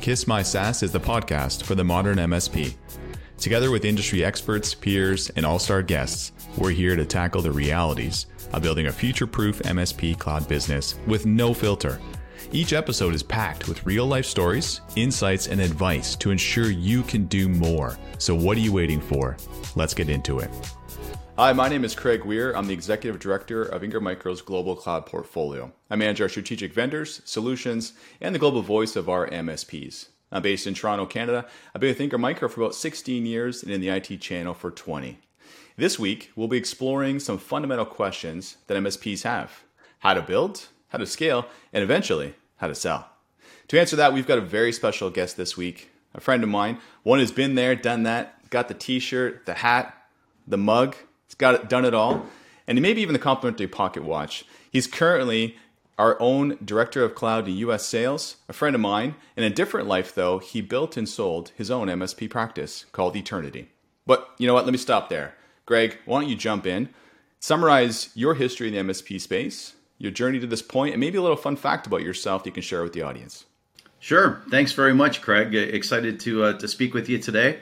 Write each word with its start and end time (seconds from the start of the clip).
Kiss 0.00 0.26
My 0.26 0.42
SaaS 0.42 0.82
is 0.82 0.92
the 0.92 0.98
podcast 0.98 1.62
for 1.62 1.74
the 1.74 1.84
modern 1.84 2.16
MSP. 2.16 2.72
Together 3.36 3.70
with 3.70 3.84
industry 3.84 4.24
experts, 4.24 4.72
peers, 4.72 5.28
and 5.36 5.44
all 5.44 5.58
star 5.58 5.82
guests, 5.82 6.32
we're 6.56 6.70
here 6.70 6.96
to 6.96 7.04
tackle 7.04 7.42
the 7.42 7.52
realities 7.52 8.24
of 8.54 8.62
building 8.62 8.86
a 8.86 8.92
future 8.92 9.26
proof 9.26 9.58
MSP 9.58 10.18
cloud 10.18 10.48
business 10.48 10.98
with 11.06 11.26
no 11.26 11.52
filter. 11.52 12.00
Each 12.50 12.72
episode 12.72 13.14
is 13.14 13.22
packed 13.22 13.68
with 13.68 13.84
real 13.84 14.06
life 14.06 14.24
stories, 14.24 14.80
insights, 14.96 15.48
and 15.48 15.60
advice 15.60 16.16
to 16.16 16.30
ensure 16.30 16.70
you 16.70 17.02
can 17.02 17.26
do 17.26 17.50
more. 17.50 17.98
So, 18.16 18.34
what 18.34 18.56
are 18.56 18.60
you 18.60 18.72
waiting 18.72 19.02
for? 19.02 19.36
Let's 19.76 19.92
get 19.92 20.08
into 20.08 20.38
it. 20.38 20.50
Hi, 21.40 21.54
my 21.54 21.70
name 21.70 21.86
is 21.86 21.94
Craig 21.94 22.26
Weir. 22.26 22.54
I'm 22.54 22.66
the 22.66 22.74
Executive 22.74 23.18
Director 23.18 23.62
of 23.62 23.82
Ingram 23.82 24.04
Micro's 24.04 24.42
Global 24.42 24.76
Cloud 24.76 25.06
Portfolio. 25.06 25.72
I 25.88 25.96
manage 25.96 26.20
our 26.20 26.28
strategic 26.28 26.74
vendors, 26.74 27.22
solutions, 27.24 27.94
and 28.20 28.34
the 28.34 28.38
global 28.38 28.60
voice 28.60 28.94
of 28.94 29.08
our 29.08 29.26
MSPs. 29.26 30.08
I'm 30.30 30.42
based 30.42 30.66
in 30.66 30.74
Toronto, 30.74 31.06
Canada. 31.06 31.46
I've 31.74 31.80
been 31.80 31.88
with 31.88 32.00
Ingram 32.02 32.20
Micro 32.20 32.46
for 32.46 32.60
about 32.60 32.74
16 32.74 33.24
years 33.24 33.62
and 33.62 33.72
in 33.72 33.80
the 33.80 33.88
IT 33.88 34.20
channel 34.20 34.52
for 34.52 34.70
20. 34.70 35.18
This 35.78 35.98
week, 35.98 36.30
we'll 36.36 36.46
be 36.46 36.58
exploring 36.58 37.18
some 37.18 37.38
fundamental 37.38 37.86
questions 37.86 38.58
that 38.66 38.76
MSPs 38.76 39.22
have 39.22 39.64
how 40.00 40.12
to 40.12 40.20
build, 40.20 40.68
how 40.88 40.98
to 40.98 41.06
scale, 41.06 41.46
and 41.72 41.82
eventually, 41.82 42.34
how 42.58 42.66
to 42.66 42.74
sell. 42.74 43.08
To 43.68 43.80
answer 43.80 43.96
that, 43.96 44.12
we've 44.12 44.26
got 44.26 44.36
a 44.36 44.42
very 44.42 44.74
special 44.74 45.08
guest 45.08 45.38
this 45.38 45.56
week, 45.56 45.88
a 46.12 46.20
friend 46.20 46.42
of 46.42 46.50
mine, 46.50 46.76
one 47.02 47.18
who's 47.18 47.32
been 47.32 47.54
there, 47.54 47.74
done 47.74 48.02
that, 48.02 48.50
got 48.50 48.68
the 48.68 48.74
t 48.74 48.98
shirt, 48.98 49.46
the 49.46 49.54
hat, 49.54 49.96
the 50.46 50.58
mug, 50.58 50.96
He's 51.30 51.36
got 51.36 51.54
it, 51.54 51.68
done 51.68 51.84
it 51.84 51.94
all, 51.94 52.26
and 52.66 52.82
maybe 52.82 53.00
even 53.02 53.12
the 53.12 53.20
complimentary 53.20 53.68
pocket 53.68 54.02
watch. 54.02 54.44
He's 54.68 54.88
currently 54.88 55.56
our 55.96 56.20
own 56.20 56.58
director 56.64 57.04
of 57.04 57.14
cloud 57.14 57.46
and 57.46 57.56
US 57.58 57.86
sales, 57.86 58.36
a 58.48 58.52
friend 58.52 58.74
of 58.74 58.80
mine. 58.80 59.14
In 59.36 59.44
a 59.44 59.50
different 59.50 59.86
life, 59.86 60.12
though, 60.12 60.40
he 60.40 60.60
built 60.60 60.96
and 60.96 61.08
sold 61.08 61.52
his 61.56 61.70
own 61.70 61.86
MSP 61.86 62.28
practice 62.28 62.84
called 62.90 63.14
Eternity. 63.14 63.68
But 64.06 64.28
you 64.38 64.48
know 64.48 64.54
what? 64.54 64.64
Let 64.64 64.72
me 64.72 64.78
stop 64.78 65.08
there. 65.08 65.34
Greg, 65.66 65.98
why 66.04 66.20
don't 66.20 66.28
you 66.28 66.34
jump 66.34 66.66
in? 66.66 66.88
Summarize 67.38 68.10
your 68.14 68.34
history 68.34 68.66
in 68.66 68.74
the 68.74 68.92
MSP 68.92 69.20
space, 69.20 69.74
your 69.98 70.10
journey 70.10 70.40
to 70.40 70.48
this 70.48 70.62
point, 70.62 70.94
and 70.94 71.00
maybe 71.00 71.16
a 71.16 71.22
little 71.22 71.36
fun 71.36 71.54
fact 71.54 71.86
about 71.86 72.02
yourself 72.02 72.42
that 72.42 72.50
you 72.50 72.54
can 72.54 72.62
share 72.64 72.82
with 72.82 72.92
the 72.92 73.02
audience. 73.02 73.44
Sure. 74.00 74.42
Thanks 74.50 74.72
very 74.72 74.94
much, 74.94 75.22
Craig. 75.22 75.54
Excited 75.54 76.18
to 76.20 76.42
uh, 76.42 76.52
to 76.54 76.66
speak 76.66 76.92
with 76.92 77.08
you 77.08 77.18
today. 77.18 77.60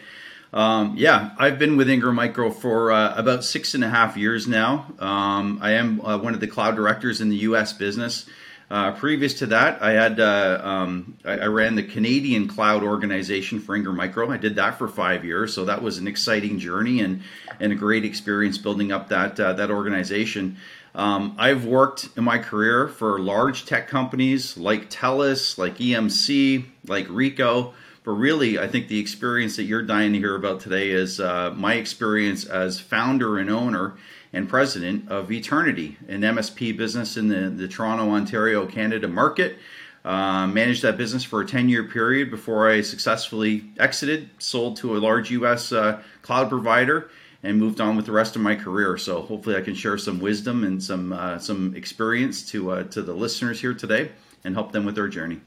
Um, 0.52 0.94
yeah, 0.96 1.32
I've 1.38 1.58
been 1.58 1.77
with 1.77 1.91
Ingram 1.91 2.14
Micro 2.14 2.50
for 2.50 2.91
uh, 2.91 3.14
about 3.16 3.44
six 3.44 3.74
and 3.74 3.84
a 3.84 3.88
half 3.88 4.16
years 4.16 4.46
now. 4.46 4.86
Um, 4.98 5.58
I 5.60 5.72
am 5.72 6.00
uh, 6.00 6.18
one 6.18 6.34
of 6.34 6.41
the 6.41 6.46
cloud 6.46 6.74
directors 6.74 7.20
in 7.20 7.28
the 7.28 7.36
U.S. 7.36 7.72
business. 7.72 8.27
Uh, 8.70 8.92
previous 8.92 9.32
to 9.34 9.46
that, 9.46 9.82
I 9.82 9.92
had 9.92 10.20
uh, 10.20 10.60
um, 10.62 11.16
I, 11.24 11.38
I, 11.38 11.46
ran 11.46 11.74
the 11.74 11.82
Canadian 11.82 12.48
cloud 12.48 12.82
organization 12.82 13.60
for 13.60 13.74
Ingram 13.74 13.96
Micro. 13.96 14.30
I 14.30 14.36
did 14.36 14.56
that 14.56 14.76
for 14.76 14.88
five 14.88 15.24
years, 15.24 15.54
so 15.54 15.64
that 15.64 15.80
was 15.80 15.96
an 15.96 16.06
exciting 16.06 16.58
journey 16.58 17.00
and 17.00 17.22
and 17.60 17.72
a 17.72 17.74
great 17.74 18.04
experience 18.04 18.58
building 18.58 18.92
up 18.92 19.08
that 19.08 19.41
uh, 19.41 19.54
that 19.54 19.70
organization. 19.70 20.58
Um, 20.94 21.34
I've 21.38 21.64
worked 21.64 22.10
in 22.16 22.24
my 22.24 22.38
career 22.38 22.88
for 22.88 23.19
large 23.19 23.64
tech 23.64 23.88
companies 23.88 24.58
like 24.58 24.91
TELUS, 24.91 25.56
like 25.56 25.78
EMC, 25.78 26.66
like 26.86 27.06
Ricoh. 27.08 27.72
But 28.04 28.12
really, 28.12 28.58
I 28.58 28.68
think 28.68 28.88
the 28.88 28.98
experience 28.98 29.56
that 29.56 29.64
you're 29.64 29.82
dying 29.82 30.12
to 30.12 30.18
hear 30.18 30.34
about 30.34 30.60
today 30.60 30.91
is 30.91 31.20
uh, 31.20 31.52
my 31.56 31.74
experience 31.74 32.44
as 32.44 32.80
founder 32.80 33.38
and 33.38 33.50
owner 33.50 33.96
and 34.32 34.48
president 34.48 35.08
of 35.08 35.32
Eternity, 35.32 35.96
an 36.08 36.20
MSP 36.20 36.76
business 36.76 37.16
in 37.16 37.28
the, 37.28 37.50
the 37.50 37.69
Toronto, 37.69 38.10
Ontario, 38.10 38.66
Canada 38.66 39.08
market. 39.08 39.58
Uh, 40.04 40.46
managed 40.46 40.82
that 40.82 40.96
business 40.96 41.24
for 41.24 41.41
a 41.41 41.46
10 41.46 41.69
year 41.69 41.84
period 41.84 42.30
before 42.30 42.70
I 42.70 42.80
successfully 42.80 43.64
exited, 43.78 44.30
sold 44.38 44.76
to 44.76 44.97
a 44.97 44.98
large 44.98 45.30
US 45.32 45.72
uh, 45.72 46.00
cloud 46.22 46.48
provider, 46.48 47.10
and 47.42 47.59
moved 47.59 47.80
on 47.80 47.97
with 47.97 48.06
the 48.06 48.12
rest 48.12 48.36
of 48.36 48.42
my 48.42 48.54
career. 48.54 48.97
So 48.97 49.22
hopefully, 49.22 49.56
I 49.56 49.60
can 49.60 49.75
share 49.75 49.98
some 49.98 50.20
wisdom 50.20 50.65
and 50.65 50.82
some 50.82 51.12
uh, 51.12 51.38
some 51.38 51.75
experience 51.75 52.48
to 52.50 52.70
uh, 52.70 52.82
to 52.84 53.03
the 53.03 53.12
listeners 53.12 53.60
here 53.60 53.75
today 53.75 54.12
and 54.44 54.54
help 54.54 54.72
them 54.72 54.84
with 54.84 54.94
their 54.94 55.09
journey 55.09 55.41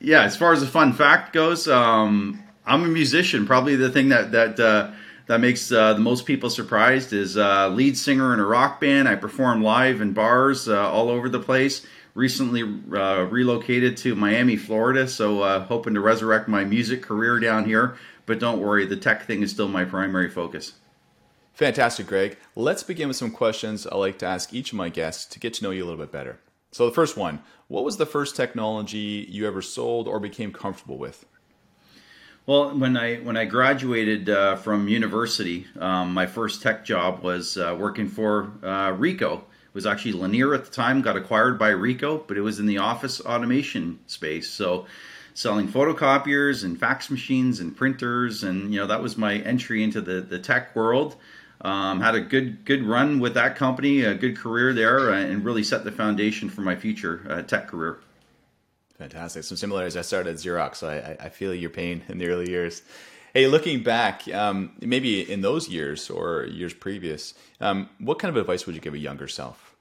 yeah, 0.00 0.22
as 0.22 0.36
far 0.36 0.52
as 0.52 0.62
a 0.62 0.66
fun 0.66 0.92
fact 0.92 1.32
goes, 1.32 1.68
um, 1.68 2.42
I'm 2.64 2.84
a 2.84 2.88
musician. 2.88 3.46
Probably 3.46 3.76
the 3.76 3.90
thing 3.90 4.10
that 4.10 4.32
that 4.32 4.60
uh, 4.60 4.92
that 5.26 5.40
makes 5.40 5.72
uh, 5.72 5.94
the 5.94 6.00
most 6.00 6.26
people 6.26 6.50
surprised 6.50 7.12
is 7.12 7.36
uh, 7.36 7.68
lead 7.68 7.96
singer 7.96 8.32
in 8.32 8.40
a 8.40 8.44
rock 8.44 8.80
band. 8.80 9.08
I 9.08 9.16
perform 9.16 9.62
live 9.62 10.00
in 10.00 10.12
bars 10.12 10.68
uh, 10.68 10.90
all 10.90 11.08
over 11.08 11.28
the 11.28 11.40
place. 11.40 11.86
Recently 12.14 12.62
uh, 12.62 13.26
relocated 13.30 13.96
to 13.98 14.16
Miami, 14.16 14.56
Florida, 14.56 15.06
so 15.06 15.42
uh, 15.42 15.64
hoping 15.64 15.94
to 15.94 16.00
resurrect 16.00 16.48
my 16.48 16.64
music 16.64 17.02
career 17.02 17.38
down 17.38 17.64
here. 17.64 17.96
But 18.26 18.40
don't 18.40 18.60
worry, 18.60 18.86
the 18.86 18.96
tech 18.96 19.24
thing 19.24 19.42
is 19.42 19.52
still 19.52 19.68
my 19.68 19.84
primary 19.84 20.28
focus. 20.28 20.74
Fantastic, 21.54 22.06
Greg. 22.06 22.36
Let's 22.56 22.82
begin 22.82 23.08
with 23.08 23.16
some 23.16 23.30
questions 23.30 23.86
I 23.86 23.96
like 23.96 24.18
to 24.20 24.26
ask 24.26 24.52
each 24.52 24.72
of 24.72 24.78
my 24.78 24.88
guests 24.88 25.26
to 25.26 25.38
get 25.38 25.54
to 25.54 25.64
know 25.64 25.70
you 25.70 25.84
a 25.84 25.86
little 25.86 26.00
bit 26.00 26.12
better. 26.12 26.38
So, 26.70 26.86
the 26.86 26.94
first 26.94 27.16
one 27.16 27.40
what 27.68 27.84
was 27.84 27.98
the 27.98 28.06
first 28.06 28.34
technology 28.34 29.26
you 29.28 29.46
ever 29.46 29.60
sold 29.62 30.08
or 30.08 30.18
became 30.18 30.52
comfortable 30.52 30.96
with? 30.96 31.26
Well, 32.46 32.74
when 32.78 32.96
I 32.96 33.16
when 33.16 33.36
I 33.36 33.44
graduated 33.44 34.30
uh, 34.30 34.56
from 34.56 34.88
university, 34.88 35.66
um, 35.78 36.14
my 36.14 36.26
first 36.26 36.62
tech 36.62 36.84
job 36.84 37.22
was 37.22 37.58
uh, 37.58 37.76
working 37.78 38.08
for 38.08 38.52
uh, 38.62 38.92
Ricoh. 38.92 39.40
It 39.40 39.74
was 39.74 39.84
actually 39.84 40.12
Lanier 40.12 40.54
at 40.54 40.64
the 40.64 40.70
time, 40.70 41.02
got 41.02 41.16
acquired 41.16 41.58
by 41.58 41.72
Ricoh, 41.72 42.26
but 42.26 42.38
it 42.38 42.40
was 42.40 42.58
in 42.58 42.64
the 42.64 42.78
office 42.78 43.20
automation 43.20 43.98
space. 44.06 44.48
So, 44.48 44.86
selling 45.34 45.68
photocopiers 45.68 46.64
and 46.64 46.80
fax 46.80 47.10
machines 47.10 47.60
and 47.60 47.76
printers, 47.76 48.42
and 48.42 48.72
you 48.72 48.80
know 48.80 48.86
that 48.86 49.02
was 49.02 49.18
my 49.18 49.34
entry 49.40 49.82
into 49.82 50.00
the 50.00 50.22
the 50.22 50.38
tech 50.38 50.74
world. 50.74 51.16
Um, 51.60 52.00
had 52.00 52.14
a 52.14 52.20
good 52.20 52.64
good 52.64 52.84
run 52.84 53.18
with 53.18 53.34
that 53.34 53.56
company, 53.56 54.02
a 54.02 54.14
good 54.14 54.36
career 54.36 54.72
there, 54.72 55.10
uh, 55.10 55.18
and 55.18 55.44
really 55.44 55.64
set 55.64 55.84
the 55.84 55.90
foundation 55.90 56.48
for 56.48 56.60
my 56.60 56.76
future 56.76 57.26
uh, 57.28 57.42
tech 57.42 57.66
career. 57.66 57.98
Fantastic. 58.96 59.44
Some 59.44 59.56
similarities. 59.56 59.96
I 59.96 60.02
started 60.02 60.30
at 60.30 60.36
Xerox, 60.36 60.76
so 60.76 60.88
I, 60.88 61.26
I 61.26 61.28
feel 61.28 61.54
your 61.54 61.70
pain 61.70 62.02
in 62.08 62.18
the 62.18 62.28
early 62.28 62.48
years. 62.48 62.82
Hey, 63.34 63.46
looking 63.46 63.82
back, 63.82 64.26
um, 64.34 64.72
maybe 64.80 65.30
in 65.30 65.40
those 65.40 65.68
years 65.68 66.10
or 66.10 66.44
years 66.44 66.74
previous, 66.74 67.34
um, 67.60 67.88
what 67.98 68.18
kind 68.18 68.30
of 68.34 68.40
advice 68.40 68.66
would 68.66 68.74
you 68.74 68.80
give 68.80 68.94
a 68.94 68.98
younger 68.98 69.28
self? 69.28 69.76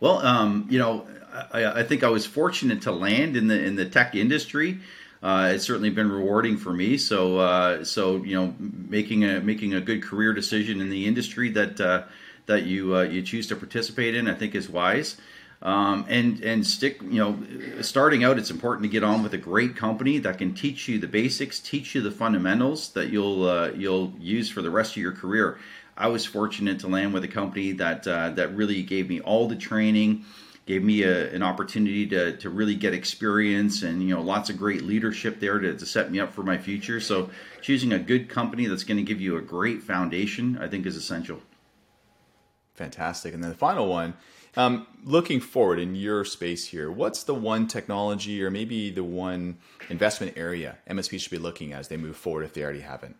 Well, 0.00 0.18
um, 0.18 0.66
you 0.70 0.78
know, 0.78 1.06
I, 1.52 1.80
I, 1.80 1.82
think 1.82 2.04
I 2.04 2.08
was 2.08 2.24
fortunate 2.24 2.82
to 2.82 2.92
land 2.92 3.36
in 3.36 3.48
the 3.48 3.62
in 3.62 3.76
the 3.76 3.84
tech 3.84 4.14
industry 4.14 4.78
uh, 5.24 5.52
it's 5.54 5.64
certainly 5.64 5.88
been 5.88 6.12
rewarding 6.12 6.58
for 6.58 6.70
me. 6.70 6.98
So, 6.98 7.38
uh, 7.38 7.82
so 7.82 8.16
you 8.16 8.34
know, 8.34 8.54
making 8.58 9.24
a 9.24 9.40
making 9.40 9.72
a 9.72 9.80
good 9.80 10.02
career 10.02 10.34
decision 10.34 10.82
in 10.82 10.90
the 10.90 11.06
industry 11.06 11.48
that 11.52 11.80
uh, 11.80 12.02
that 12.44 12.64
you 12.64 12.94
uh, 12.94 13.02
you 13.04 13.22
choose 13.22 13.46
to 13.46 13.56
participate 13.56 14.14
in, 14.14 14.28
I 14.28 14.34
think 14.34 14.54
is 14.54 14.68
wise. 14.68 15.16
Um, 15.62 16.04
and 16.10 16.40
and 16.42 16.66
stick, 16.66 17.00
you 17.00 17.18
know, 17.18 17.38
starting 17.80 18.22
out, 18.22 18.36
it's 18.36 18.50
important 18.50 18.82
to 18.82 18.90
get 18.90 19.02
on 19.02 19.22
with 19.22 19.32
a 19.32 19.38
great 19.38 19.76
company 19.76 20.18
that 20.18 20.36
can 20.36 20.52
teach 20.52 20.88
you 20.88 20.98
the 20.98 21.08
basics, 21.08 21.58
teach 21.58 21.94
you 21.94 22.02
the 22.02 22.10
fundamentals 22.10 22.90
that 22.90 23.08
you'll 23.08 23.48
uh, 23.48 23.70
you'll 23.70 24.12
use 24.18 24.50
for 24.50 24.60
the 24.60 24.70
rest 24.70 24.92
of 24.92 24.98
your 24.98 25.12
career. 25.12 25.58
I 25.96 26.08
was 26.08 26.26
fortunate 26.26 26.80
to 26.80 26.88
land 26.88 27.14
with 27.14 27.24
a 27.24 27.28
company 27.28 27.72
that 27.72 28.06
uh, 28.06 28.28
that 28.30 28.54
really 28.54 28.82
gave 28.82 29.08
me 29.08 29.22
all 29.22 29.48
the 29.48 29.56
training 29.56 30.26
gave 30.66 30.82
me 30.82 31.02
a, 31.02 31.32
an 31.32 31.42
opportunity 31.42 32.06
to, 32.06 32.36
to 32.38 32.48
really 32.48 32.74
get 32.74 32.94
experience 32.94 33.82
and 33.82 34.02
you 34.02 34.14
know 34.14 34.22
lots 34.22 34.50
of 34.50 34.56
great 34.56 34.82
leadership 34.82 35.40
there 35.40 35.58
to, 35.58 35.76
to 35.76 35.86
set 35.86 36.10
me 36.10 36.20
up 36.20 36.32
for 36.32 36.42
my 36.42 36.58
future. 36.58 37.00
So 37.00 37.30
choosing 37.60 37.92
a 37.92 37.98
good 37.98 38.28
company 38.28 38.66
that's 38.66 38.84
going 38.84 38.96
to 38.96 39.02
give 39.02 39.20
you 39.20 39.36
a 39.36 39.42
great 39.42 39.82
foundation 39.82 40.58
i 40.58 40.68
think 40.68 40.86
is 40.86 40.96
essential. 40.96 41.40
Fantastic. 42.74 43.34
And 43.34 43.42
then 43.42 43.50
the 43.50 43.56
final 43.56 43.88
one 43.88 44.14
um, 44.56 44.86
looking 45.04 45.40
forward 45.40 45.78
in 45.78 45.94
your 45.94 46.24
space 46.24 46.66
here 46.66 46.90
what's 46.90 47.24
the 47.24 47.34
one 47.34 47.66
technology 47.66 48.42
or 48.42 48.50
maybe 48.50 48.90
the 48.90 49.04
one 49.04 49.58
investment 49.90 50.34
area 50.36 50.78
msp 50.88 51.20
should 51.20 51.30
be 51.30 51.38
looking 51.38 51.72
at 51.72 51.80
as 51.80 51.88
they 51.88 51.96
move 51.96 52.16
forward 52.16 52.44
if 52.44 52.52
they 52.52 52.62
already 52.62 52.80
haven't 52.80 53.16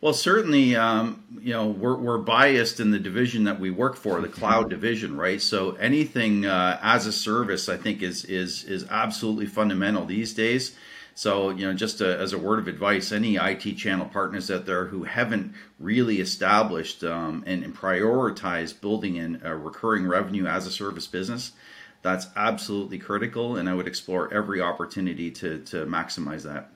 well, 0.00 0.14
certainly, 0.14 0.76
um, 0.76 1.22
you 1.40 1.52
know, 1.52 1.66
we're, 1.66 1.96
we're 1.96 2.18
biased 2.18 2.80
in 2.80 2.90
the 2.90 2.98
division 2.98 3.44
that 3.44 3.60
we 3.60 3.70
work 3.70 3.96
for, 3.96 4.20
the 4.22 4.28
cloud 4.28 4.70
division, 4.70 5.16
right? 5.16 5.42
So 5.42 5.72
anything 5.72 6.46
uh, 6.46 6.78
as 6.82 7.06
a 7.06 7.12
service, 7.12 7.68
I 7.68 7.76
think, 7.76 8.02
is 8.02 8.24
is 8.24 8.64
is 8.64 8.86
absolutely 8.88 9.46
fundamental 9.46 10.06
these 10.06 10.32
days. 10.32 10.74
So, 11.14 11.50
you 11.50 11.66
know, 11.66 11.74
just 11.74 12.00
a, 12.00 12.18
as 12.18 12.32
a 12.32 12.38
word 12.38 12.60
of 12.60 12.68
advice, 12.68 13.12
any 13.12 13.36
IT 13.36 13.76
channel 13.76 14.06
partners 14.06 14.50
out 14.50 14.64
there 14.64 14.86
who 14.86 15.02
haven't 15.02 15.52
really 15.78 16.20
established 16.20 17.04
um, 17.04 17.44
and, 17.46 17.62
and 17.62 17.76
prioritized 17.76 18.80
building 18.80 19.16
in 19.16 19.42
a 19.44 19.54
recurring 19.54 20.06
revenue 20.06 20.46
as 20.46 20.66
a 20.66 20.70
service 20.70 21.06
business, 21.06 21.52
that's 22.00 22.28
absolutely 22.36 22.98
critical. 22.98 23.56
And 23.56 23.68
I 23.68 23.74
would 23.74 23.86
explore 23.86 24.32
every 24.32 24.62
opportunity 24.62 25.30
to 25.32 25.58
to 25.64 25.84
maximize 25.84 26.44
that. 26.44 26.70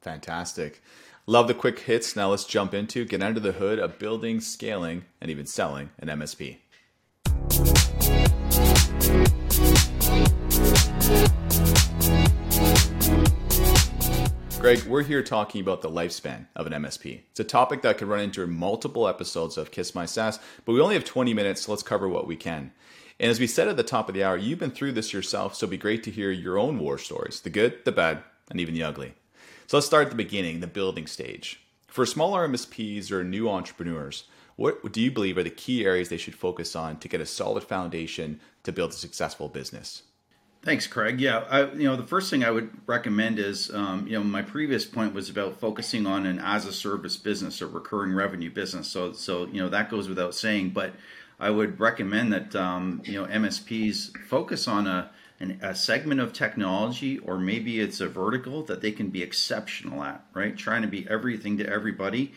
Fantastic. 0.00 0.80
Love 1.28 1.46
the 1.46 1.52
quick 1.52 1.80
hits. 1.80 2.16
Now 2.16 2.30
let's 2.30 2.46
jump 2.46 2.72
into 2.72 3.04
get 3.04 3.22
under 3.22 3.38
the 3.38 3.52
hood 3.52 3.78
of 3.78 3.98
building, 3.98 4.40
scaling, 4.40 5.04
and 5.20 5.30
even 5.30 5.44
selling 5.44 5.90
an 5.98 6.08
MSP. 6.08 6.56
Greg, 14.58 14.82
we're 14.84 15.02
here 15.02 15.22
talking 15.22 15.60
about 15.60 15.82
the 15.82 15.90
lifespan 15.90 16.46
of 16.56 16.66
an 16.66 16.72
MSP. 16.72 17.20
It's 17.32 17.40
a 17.40 17.44
topic 17.44 17.82
that 17.82 17.98
could 17.98 18.08
run 18.08 18.20
into 18.20 18.46
multiple 18.46 19.06
episodes 19.06 19.58
of 19.58 19.70
Kiss 19.70 19.94
My 19.94 20.06
SaaS, 20.06 20.40
but 20.64 20.72
we 20.72 20.80
only 20.80 20.94
have 20.94 21.04
20 21.04 21.34
minutes, 21.34 21.66
so 21.66 21.72
let's 21.72 21.82
cover 21.82 22.08
what 22.08 22.26
we 22.26 22.36
can. 22.36 22.72
And 23.20 23.30
as 23.30 23.38
we 23.38 23.46
said 23.46 23.68
at 23.68 23.76
the 23.76 23.82
top 23.82 24.08
of 24.08 24.14
the 24.14 24.24
hour, 24.24 24.38
you've 24.38 24.60
been 24.60 24.70
through 24.70 24.92
this 24.92 25.12
yourself, 25.12 25.54
so 25.54 25.66
it'd 25.66 25.72
be 25.72 25.76
great 25.76 26.02
to 26.04 26.10
hear 26.10 26.30
your 26.30 26.56
own 26.58 26.78
war 26.78 26.96
stories 26.96 27.42
the 27.42 27.50
good, 27.50 27.84
the 27.84 27.92
bad, 27.92 28.22
and 28.50 28.58
even 28.58 28.72
the 28.72 28.82
ugly. 28.82 29.12
So 29.68 29.76
let's 29.76 29.86
start 29.86 30.04
at 30.04 30.10
the 30.10 30.16
beginning, 30.16 30.60
the 30.60 30.66
building 30.66 31.06
stage. 31.06 31.60
For 31.88 32.06
smaller 32.06 32.48
MSPs 32.48 33.12
or 33.12 33.22
new 33.22 33.50
entrepreneurs, 33.50 34.24
what 34.56 34.94
do 34.94 34.98
you 35.02 35.10
believe 35.10 35.36
are 35.36 35.42
the 35.42 35.50
key 35.50 35.84
areas 35.84 36.08
they 36.08 36.16
should 36.16 36.34
focus 36.34 36.74
on 36.74 36.96
to 37.00 37.06
get 37.06 37.20
a 37.20 37.26
solid 37.26 37.64
foundation 37.64 38.40
to 38.62 38.72
build 38.72 38.92
a 38.92 38.94
successful 38.94 39.50
business? 39.50 40.04
Thanks, 40.62 40.86
Craig. 40.86 41.20
Yeah, 41.20 41.44
I, 41.50 41.70
you 41.72 41.84
know, 41.84 41.96
the 41.96 42.06
first 42.06 42.30
thing 42.30 42.42
I 42.42 42.50
would 42.50 42.70
recommend 42.86 43.38
is, 43.38 43.70
um, 43.74 44.06
you 44.06 44.14
know, 44.14 44.24
my 44.24 44.40
previous 44.40 44.86
point 44.86 45.12
was 45.12 45.28
about 45.28 45.60
focusing 45.60 46.06
on 46.06 46.24
an 46.24 46.38
as 46.38 46.64
a 46.64 46.72
service 46.72 47.18
business 47.18 47.60
or 47.60 47.66
recurring 47.66 48.14
revenue 48.14 48.50
business. 48.50 48.88
So, 48.88 49.12
so 49.12 49.48
you 49.48 49.60
know, 49.60 49.68
that 49.68 49.90
goes 49.90 50.08
without 50.08 50.34
saying. 50.34 50.70
But 50.70 50.94
I 51.38 51.50
would 51.50 51.78
recommend 51.78 52.32
that 52.32 52.56
um, 52.56 53.02
you 53.04 53.20
know 53.20 53.28
MSPs 53.28 54.16
focus 54.28 54.66
on 54.66 54.86
a 54.86 55.10
an, 55.40 55.58
a 55.62 55.74
segment 55.74 56.20
of 56.20 56.32
technology, 56.32 57.18
or 57.18 57.38
maybe 57.38 57.80
it's 57.80 58.00
a 58.00 58.08
vertical 58.08 58.62
that 58.64 58.80
they 58.80 58.92
can 58.92 59.10
be 59.10 59.22
exceptional 59.22 60.02
at. 60.02 60.24
Right, 60.34 60.56
trying 60.56 60.82
to 60.82 60.88
be 60.88 61.06
everything 61.08 61.58
to 61.58 61.68
everybody. 61.68 62.32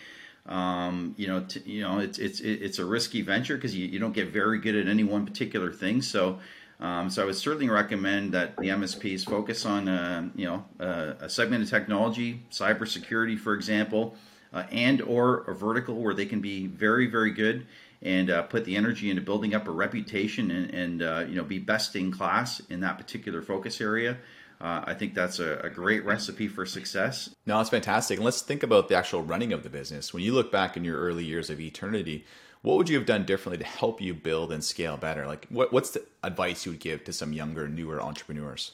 Um, 0.46 1.14
you 1.18 1.28
know, 1.28 1.42
to, 1.46 1.70
you 1.70 1.82
know, 1.82 2.00
it's 2.00 2.18
it's 2.18 2.40
it's 2.42 2.80
a 2.80 2.86
risky 2.86 3.22
venture 3.22 3.56
because 3.56 3.76
you, 3.76 3.88
you 3.88 4.00
don't 4.00 4.14
get 4.14 4.30
very 4.30 4.60
good 4.60 4.76
at 4.76 4.88
any 4.88 5.04
one 5.04 5.26
particular 5.26 5.72
thing. 5.72 6.02
So 6.02 6.40
um, 6.82 7.12
so 7.12 7.22
I 7.22 7.26
would 7.26 7.36
certainly 7.36 7.70
recommend 7.70 8.34
that 8.34 8.58
the 8.58 8.70
MSPs 8.70 9.24
focus 9.24 9.66
on, 9.68 9.88
uh, 9.88 10.28
you 10.36 10.46
know, 10.46 10.66
uh, 10.80 11.14
a 11.20 11.30
segment 11.30 11.64
of 11.64 11.70
technology, 11.70 12.44
cybersecurity, 12.50 13.40
for 13.40 13.54
example, 13.54 14.16
uh, 14.54 14.64
and 14.72 15.02
or 15.02 15.44
a 15.44 15.56
vertical 15.56 15.96
where 15.96 16.14
they 16.14 16.26
can 16.26 16.42
be 16.42 16.68
very, 16.68 17.08
very 17.08 17.32
good 17.32 17.66
and 18.02 18.30
uh, 18.30 18.42
put 18.44 18.66
the 18.66 18.76
energy 18.76 19.10
into 19.10 19.22
building 19.22 19.54
up 19.54 19.68
a 19.68 19.72
reputation 19.72 20.50
and, 20.52 20.74
and 20.74 21.02
uh, 21.04 21.26
you 21.28 21.36
know, 21.36 21.44
be 21.44 21.60
best 21.60 21.96
in 21.96 22.12
class 22.12 22.60
in 22.70 22.80
that 22.80 22.98
particular 22.98 23.42
focus 23.42 23.80
area. 23.80 24.18
Uh, 24.60 24.84
I 24.86 24.94
think 24.94 25.16
that's 25.16 25.40
a, 25.40 25.60
a, 25.64 25.70
great 25.72 26.06
recipe 26.06 26.48
for 26.48 26.68
success. 26.68 27.34
No, 27.48 27.60
it's 27.60 27.72
fantastic. 27.72 28.18
And 28.18 28.26
let's 28.26 28.44
think 28.44 28.62
about 28.62 28.90
the 28.90 28.96
actual 28.96 29.24
running 29.24 29.54
of 29.54 29.64
the 29.64 29.72
business. 29.72 30.14
When 30.14 30.22
you 30.22 30.34
look 30.34 30.52
back 30.52 30.78
in 30.78 30.84
your 30.84 31.00
early 31.00 31.24
years 31.24 31.50
of 31.50 31.60
eternity, 31.60 32.26
what 32.62 32.78
would 32.78 32.88
you 32.88 32.96
have 32.96 33.08
done 33.08 33.26
differently 33.26 33.64
to 33.64 33.70
help 33.70 34.02
you 34.02 34.14
build 34.14 34.52
and 34.52 34.64
scale 34.64 34.98
better? 34.98 35.26
Like, 35.26 35.48
what, 35.50 35.74
what's 35.74 35.90
the 35.92 36.06
advice 36.24 36.64
you 36.64 36.74
would 36.74 36.80
give 36.80 37.04
to 37.06 37.14
some 37.14 37.34
younger, 37.34 37.68
newer 37.68 38.00
entrepreneurs? 38.00 38.74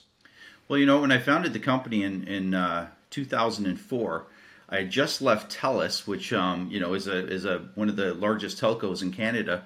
Well, 0.68 0.77
you 0.77 0.85
know, 0.85 1.00
when 1.00 1.12
I 1.13 1.19
founded 1.19 1.53
the 1.53 1.59
company 1.59 2.03
in 2.03 2.25
in 2.25 2.53
uh, 2.53 2.89
2004, 3.09 4.27
I 4.69 4.78
had 4.78 4.90
just 4.90 5.22
left 5.22 5.52
TELUS, 5.52 6.06
which 6.06 6.34
um, 6.34 6.69
you 6.69 6.80
know 6.80 6.94
is 6.94 7.08
a 7.08 7.28
is 7.28 7.46
a 7.46 7.69
one 7.75 7.90
of 7.90 7.96
the 7.96 8.14
largest 8.14 8.60
telcos 8.60 9.02
in 9.02 9.12
Canada, 9.14 9.64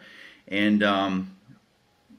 and 0.47 0.83
um, 0.83 1.35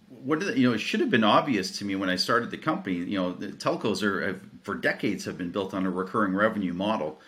what 0.09 0.41
the, 0.41 0.59
you 0.59 0.69
know 0.69 0.75
it 0.75 0.81
should 0.81 1.01
have 1.01 1.11
been 1.11 1.25
obvious 1.25 1.79
to 1.79 1.85
me 1.85 1.95
when 1.95 2.09
I 2.09 2.17
started 2.17 2.51
the 2.51 2.59
company. 2.59 2.97
You 2.97 3.19
know, 3.19 3.33
the 3.33 3.49
telcos 3.49 4.03
are 4.03 4.27
have, 4.27 4.41
for 4.63 4.75
decades 4.75 5.25
have 5.27 5.39
been 5.39 5.51
built 5.51 5.75
on 5.75 5.87
a 5.87 5.91
recurring 5.91 6.35
revenue 6.35 6.73
model, 6.73 7.21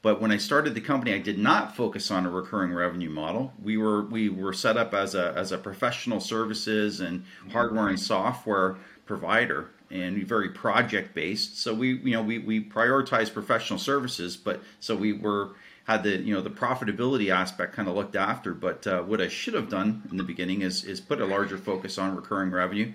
but 0.00 0.20
when 0.20 0.30
I 0.30 0.36
started 0.36 0.74
the 0.74 0.80
company, 0.80 1.12
I 1.12 1.18
did 1.18 1.38
not 1.38 1.76
focus 1.76 2.10
on 2.12 2.24
a 2.24 2.30
recurring 2.30 2.72
revenue 2.72 3.10
model. 3.10 3.52
We 3.60 3.76
were 3.78 4.02
we 4.02 4.28
were 4.28 4.52
set 4.52 4.76
up 4.76 4.94
as 4.94 5.16
a 5.16 5.32
as 5.36 5.50
a 5.50 5.58
professional 5.58 6.20
services 6.20 7.00
and 7.00 7.24
hardware 7.50 7.88
and 7.88 7.98
software 7.98 8.76
provider 9.06 9.70
and 9.90 10.22
very 10.24 10.50
project 10.50 11.14
based. 11.14 11.58
So 11.58 11.74
we 11.74 11.94
you 11.98 12.12
know 12.12 12.22
we 12.22 12.38
we 12.38 12.62
prioritize 12.62 13.32
professional 13.32 13.78
services, 13.78 14.36
but 14.36 14.62
so 14.78 14.96
we 14.96 15.12
were 15.12 15.50
had 15.86 16.02
the 16.02 16.16
you 16.18 16.34
know 16.34 16.40
the 16.40 16.50
profitability 16.50 17.30
aspect 17.30 17.74
kind 17.74 17.88
of 17.88 17.94
looked 17.94 18.16
after. 18.16 18.54
But 18.54 18.86
uh, 18.86 19.02
what 19.02 19.20
I 19.20 19.28
should 19.28 19.54
have 19.54 19.68
done 19.68 20.02
in 20.10 20.16
the 20.16 20.24
beginning 20.24 20.62
is 20.62 20.84
is 20.84 21.00
put 21.00 21.20
a 21.20 21.26
larger 21.26 21.58
focus 21.58 21.98
on 21.98 22.16
recurring 22.16 22.50
revenue. 22.50 22.92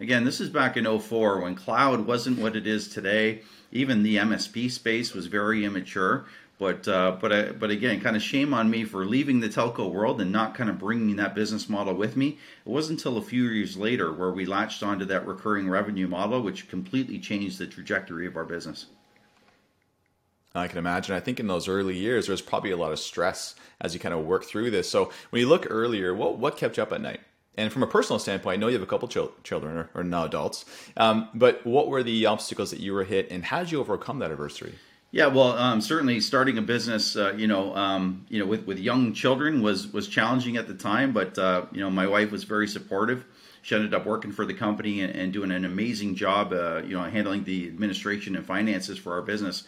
Again, 0.00 0.24
this 0.24 0.40
is 0.40 0.48
back 0.48 0.76
in 0.76 0.84
04 0.98 1.40
when 1.40 1.56
cloud 1.56 2.06
wasn't 2.06 2.38
what 2.38 2.54
it 2.54 2.68
is 2.68 2.88
today. 2.88 3.42
Even 3.72 4.04
the 4.04 4.16
MSP 4.16 4.70
space 4.70 5.12
was 5.12 5.26
very 5.26 5.64
immature. 5.64 6.24
But 6.58 6.88
uh, 6.88 7.16
but 7.20 7.32
I, 7.32 7.52
but 7.52 7.70
again, 7.70 8.00
kind 8.00 8.16
of 8.16 8.22
shame 8.22 8.52
on 8.52 8.68
me 8.68 8.84
for 8.84 9.04
leaving 9.04 9.38
the 9.38 9.48
telco 9.48 9.90
world 9.90 10.20
and 10.20 10.32
not 10.32 10.56
kind 10.56 10.68
of 10.68 10.78
bringing 10.78 11.14
that 11.16 11.34
business 11.34 11.68
model 11.68 11.94
with 11.94 12.16
me. 12.16 12.38
It 12.66 12.70
wasn't 12.70 12.98
until 12.98 13.16
a 13.16 13.22
few 13.22 13.44
years 13.44 13.76
later 13.76 14.12
where 14.12 14.32
we 14.32 14.44
latched 14.44 14.82
onto 14.82 15.04
that 15.04 15.26
recurring 15.26 15.68
revenue 15.68 16.08
model, 16.08 16.42
which 16.42 16.68
completely 16.68 17.20
changed 17.20 17.58
the 17.58 17.66
trajectory 17.68 18.26
of 18.26 18.36
our 18.36 18.44
business. 18.44 18.86
I 20.52 20.66
can 20.66 20.78
imagine. 20.78 21.14
I 21.14 21.20
think 21.20 21.38
in 21.38 21.46
those 21.46 21.68
early 21.68 21.96
years, 21.96 22.26
there 22.26 22.32
was 22.32 22.42
probably 22.42 22.72
a 22.72 22.76
lot 22.76 22.90
of 22.90 22.98
stress 22.98 23.54
as 23.80 23.94
you 23.94 24.00
kind 24.00 24.14
of 24.14 24.24
work 24.24 24.44
through 24.44 24.72
this. 24.72 24.90
So 24.90 25.12
when 25.30 25.40
you 25.40 25.48
look 25.48 25.66
earlier, 25.70 26.12
what 26.12 26.38
what 26.38 26.56
kept 26.56 26.76
you 26.76 26.82
up 26.82 26.92
at 26.92 27.00
night? 27.00 27.20
And 27.56 27.72
from 27.72 27.82
a 27.82 27.88
personal 27.88 28.18
standpoint, 28.18 28.54
I 28.54 28.60
know 28.60 28.68
you 28.68 28.74
have 28.74 28.82
a 28.82 28.86
couple 28.86 29.08
chil- 29.08 29.32
children 29.42 29.76
or, 29.76 29.90
or 29.94 30.04
now 30.04 30.24
adults, 30.24 30.64
um, 30.96 31.28
but 31.34 31.64
what 31.66 31.88
were 31.88 32.04
the 32.04 32.26
obstacles 32.26 32.70
that 32.70 32.80
you 32.80 32.94
were 32.94 33.04
hit, 33.04 33.30
and 33.30 33.44
how 33.44 33.60
did 33.60 33.72
you 33.72 33.80
overcome 33.80 34.20
that 34.20 34.30
adversity? 34.30 34.74
Yeah, 35.10 35.28
well, 35.28 35.52
um, 35.52 35.80
certainly 35.80 36.20
starting 36.20 36.58
a 36.58 36.62
business, 36.62 37.16
uh, 37.16 37.32
you 37.32 37.46
know, 37.46 37.74
um, 37.74 38.26
you 38.28 38.38
know, 38.38 38.44
with, 38.44 38.66
with 38.66 38.78
young 38.78 39.14
children 39.14 39.62
was 39.62 39.90
was 39.90 40.06
challenging 40.06 40.58
at 40.58 40.68
the 40.68 40.74
time, 40.74 41.12
but 41.12 41.38
uh, 41.38 41.64
you 41.72 41.80
know, 41.80 41.88
my 41.88 42.06
wife 42.06 42.30
was 42.30 42.44
very 42.44 42.68
supportive. 42.68 43.24
She 43.62 43.74
ended 43.74 43.94
up 43.94 44.04
working 44.04 44.32
for 44.32 44.44
the 44.44 44.52
company 44.52 45.00
and, 45.00 45.14
and 45.14 45.32
doing 45.32 45.50
an 45.50 45.64
amazing 45.64 46.14
job, 46.14 46.52
uh, 46.52 46.82
you 46.82 46.94
know, 46.94 47.02
handling 47.04 47.44
the 47.44 47.68
administration 47.68 48.36
and 48.36 48.44
finances 48.44 48.98
for 48.98 49.14
our 49.14 49.22
business. 49.22 49.64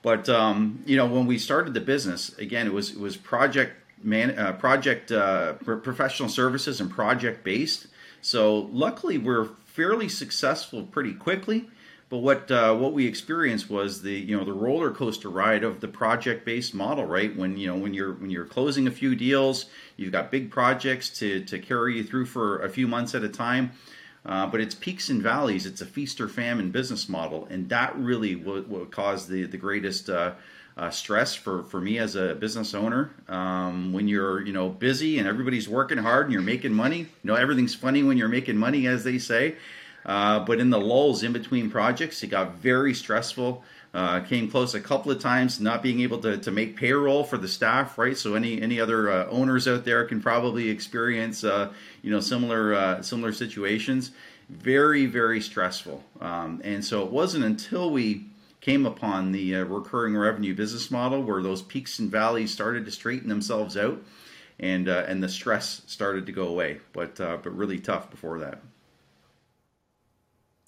But 0.00 0.30
um, 0.30 0.82
you 0.86 0.96
know, 0.96 1.06
when 1.06 1.26
we 1.26 1.36
started 1.36 1.74
the 1.74 1.80
business, 1.80 2.36
again, 2.38 2.66
it 2.66 2.72
was 2.72 2.92
it 2.92 3.00
was 3.00 3.18
project 3.18 3.74
man, 4.02 4.38
uh, 4.38 4.52
project 4.54 5.12
uh, 5.12 5.54
professional 5.54 6.30
services 6.30 6.80
and 6.80 6.90
project 6.90 7.44
based. 7.44 7.86
So 8.22 8.70
luckily, 8.72 9.18
we're 9.18 9.44
fairly 9.66 10.08
successful 10.08 10.84
pretty 10.84 11.12
quickly 11.12 11.68
but 12.10 12.18
what 12.18 12.50
uh, 12.50 12.74
what 12.74 12.92
we 12.92 13.06
experienced 13.06 13.70
was 13.70 14.02
the 14.02 14.12
you 14.12 14.36
know 14.36 14.44
the 14.44 14.52
roller 14.52 14.90
coaster 14.90 15.30
ride 15.30 15.62
of 15.62 15.80
the 15.80 15.86
project 15.88 16.44
based 16.44 16.74
model, 16.74 17.06
right? 17.06 17.34
When 17.34 17.56
you 17.56 17.68
know 17.68 17.76
when 17.76 17.94
you're 17.94 18.12
when 18.14 18.30
you're 18.30 18.44
closing 18.44 18.88
a 18.88 18.90
few 18.90 19.14
deals, 19.14 19.66
you've 19.96 20.10
got 20.10 20.30
big 20.30 20.50
projects 20.50 21.08
to 21.20 21.44
to 21.44 21.58
carry 21.60 21.96
you 21.96 22.04
through 22.04 22.26
for 22.26 22.62
a 22.62 22.68
few 22.68 22.88
months 22.88 23.14
at 23.14 23.22
a 23.22 23.28
time. 23.28 23.70
Uh, 24.26 24.46
but 24.46 24.60
it's 24.60 24.74
peaks 24.74 25.08
and 25.08 25.22
valleys. 25.22 25.64
It's 25.64 25.80
a 25.80 25.86
feast 25.86 26.20
or 26.20 26.28
famine 26.28 26.70
business 26.70 27.08
model, 27.08 27.46
and 27.48 27.68
that 27.70 27.96
really 27.96 28.34
what, 28.34 28.66
what 28.68 28.90
caused 28.90 29.28
the 29.28 29.46
the 29.46 29.56
greatest 29.56 30.10
uh, 30.10 30.32
uh, 30.76 30.90
stress 30.90 31.36
for 31.36 31.62
for 31.62 31.80
me 31.80 31.98
as 31.98 32.16
a 32.16 32.34
business 32.34 32.74
owner. 32.74 33.12
Um, 33.28 33.92
when 33.92 34.08
you're 34.08 34.44
you 34.44 34.52
know 34.52 34.68
busy 34.68 35.20
and 35.20 35.28
everybody's 35.28 35.68
working 35.68 35.98
hard 35.98 36.26
and 36.26 36.32
you're 36.32 36.42
making 36.42 36.74
money, 36.74 36.98
you 36.98 37.06
know 37.22 37.36
everything's 37.36 37.74
funny 37.76 38.02
when 38.02 38.18
you're 38.18 38.28
making 38.28 38.56
money, 38.56 38.88
as 38.88 39.04
they 39.04 39.18
say. 39.18 39.54
Uh, 40.04 40.40
but 40.40 40.60
in 40.60 40.70
the 40.70 40.80
lulls 40.80 41.22
in 41.22 41.32
between 41.32 41.70
projects, 41.70 42.22
it 42.22 42.28
got 42.28 42.54
very 42.56 42.94
stressful. 42.94 43.62
Uh, 43.92 44.20
came 44.20 44.48
close 44.48 44.74
a 44.74 44.80
couple 44.80 45.10
of 45.10 45.18
times 45.18 45.60
not 45.60 45.82
being 45.82 46.00
able 46.00 46.18
to, 46.18 46.38
to 46.38 46.52
make 46.52 46.76
payroll 46.76 47.24
for 47.24 47.36
the 47.36 47.48
staff, 47.48 47.98
right? 47.98 48.16
So 48.16 48.34
any 48.34 48.62
any 48.62 48.78
other 48.80 49.10
uh, 49.10 49.26
owners 49.26 49.66
out 49.66 49.84
there 49.84 50.04
can 50.04 50.22
probably 50.22 50.68
experience 50.68 51.42
uh, 51.42 51.72
you 52.00 52.10
know 52.12 52.20
similar 52.20 52.72
uh, 52.72 53.02
similar 53.02 53.32
situations. 53.32 54.12
Very 54.48 55.06
very 55.06 55.40
stressful. 55.40 56.04
Um, 56.20 56.60
and 56.62 56.84
so 56.84 57.02
it 57.04 57.10
wasn't 57.10 57.44
until 57.44 57.90
we 57.90 58.26
came 58.60 58.86
upon 58.86 59.32
the 59.32 59.54
recurring 59.56 60.16
revenue 60.16 60.54
business 60.54 60.90
model 60.92 61.22
where 61.24 61.42
those 61.42 61.60
peaks 61.60 61.98
and 61.98 62.12
valleys 62.12 62.52
started 62.52 62.84
to 62.84 62.92
straighten 62.92 63.28
themselves 63.28 63.76
out, 63.76 64.00
and 64.60 64.86
and 64.86 65.20
the 65.20 65.28
stress 65.28 65.82
started 65.86 66.26
to 66.26 66.32
go 66.32 66.46
away. 66.46 66.78
But 66.92 67.16
but 67.16 67.56
really 67.56 67.80
tough 67.80 68.08
before 68.08 68.38
that. 68.38 68.60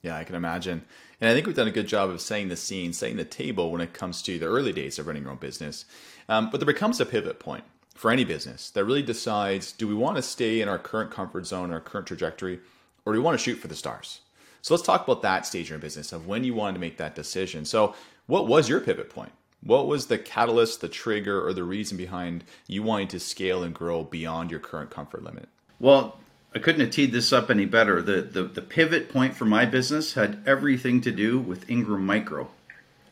Yeah, 0.02 0.16
I 0.16 0.24
can 0.24 0.34
imagine. 0.34 0.82
And 1.20 1.30
I 1.30 1.34
think 1.34 1.46
we've 1.46 1.56
done 1.56 1.68
a 1.68 1.72
good 1.72 1.86
job 1.86 2.10
of 2.10 2.20
setting 2.20 2.48
the 2.48 2.56
scene, 2.56 2.92
setting 2.92 3.16
the 3.16 3.24
table 3.24 3.70
when 3.70 3.80
it 3.80 3.92
comes 3.92 4.20
to 4.22 4.38
the 4.38 4.46
early 4.46 4.72
days 4.72 4.98
of 4.98 5.06
running 5.06 5.22
your 5.22 5.30
own 5.30 5.38
business. 5.38 5.84
Um, 6.28 6.50
but 6.50 6.58
there 6.58 6.66
becomes 6.66 7.00
a 7.00 7.06
pivot 7.06 7.38
point 7.38 7.64
for 7.94 8.10
any 8.10 8.24
business 8.24 8.70
that 8.70 8.84
really 8.84 9.02
decides 9.02 9.70
do 9.70 9.86
we 9.86 9.94
want 9.94 10.16
to 10.16 10.22
stay 10.22 10.60
in 10.60 10.68
our 10.68 10.78
current 10.78 11.12
comfort 11.12 11.46
zone, 11.46 11.72
our 11.72 11.80
current 11.80 12.08
trajectory, 12.08 12.58
or 13.04 13.12
do 13.12 13.20
we 13.20 13.24
want 13.24 13.38
to 13.38 13.42
shoot 13.42 13.56
for 13.56 13.68
the 13.68 13.76
stars? 13.76 14.20
So 14.60 14.74
let's 14.74 14.86
talk 14.86 15.04
about 15.04 15.22
that 15.22 15.46
stage 15.46 15.68
in 15.68 15.74
your 15.74 15.78
business 15.78 16.12
of 16.12 16.26
when 16.26 16.44
you 16.44 16.54
wanted 16.54 16.74
to 16.74 16.80
make 16.80 16.96
that 16.98 17.14
decision. 17.14 17.64
So, 17.64 17.94
what 18.26 18.46
was 18.46 18.68
your 18.68 18.80
pivot 18.80 19.10
point? 19.10 19.32
What 19.62 19.88
was 19.88 20.06
the 20.06 20.18
catalyst, 20.18 20.80
the 20.80 20.88
trigger, 20.88 21.44
or 21.44 21.52
the 21.52 21.64
reason 21.64 21.96
behind 21.96 22.44
you 22.68 22.82
wanting 22.82 23.08
to 23.08 23.20
scale 23.20 23.64
and 23.64 23.74
grow 23.74 24.04
beyond 24.04 24.50
your 24.50 24.60
current 24.60 24.90
comfort 24.90 25.24
limit? 25.24 25.48
Well, 25.80 26.18
I 26.54 26.58
couldn't 26.58 26.82
have 26.82 26.90
teed 26.90 27.12
this 27.12 27.32
up 27.32 27.50
any 27.50 27.64
better. 27.64 28.02
The, 28.02 28.22
the, 28.22 28.42
the 28.44 28.62
pivot 28.62 29.08
point 29.10 29.34
for 29.34 29.46
my 29.46 29.64
business 29.64 30.14
had 30.14 30.42
everything 30.46 31.00
to 31.02 31.10
do 31.10 31.38
with 31.38 31.68
Ingram 31.70 32.04
Micro. 32.04 32.50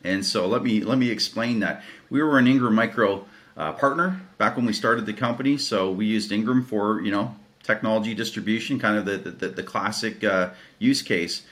And 0.03 0.25
so 0.25 0.47
let 0.47 0.63
me 0.63 0.81
let 0.81 0.97
me 0.97 1.09
explain 1.09 1.59
that. 1.59 1.83
We 2.09 2.21
were 2.21 2.37
an 2.37 2.47
Ingram 2.47 2.75
Micro 2.75 3.25
uh, 3.55 3.73
partner 3.73 4.21
back 4.37 4.55
when 4.55 4.65
we 4.65 4.73
started 4.73 5.05
the 5.05 5.13
company, 5.13 5.57
so 5.57 5.91
we 5.91 6.05
used 6.05 6.31
Ingram 6.31 6.65
for 6.65 7.01
you 7.01 7.11
know 7.11 7.35
technology 7.63 8.15
distribution, 8.15 8.79
kind 8.79 8.97
of 8.97 9.05
the 9.05 9.29
the, 9.29 9.49
the 9.49 9.63
classic 9.63 10.23
uh, 10.23 10.49
use 10.79 11.01
case. 11.01 11.43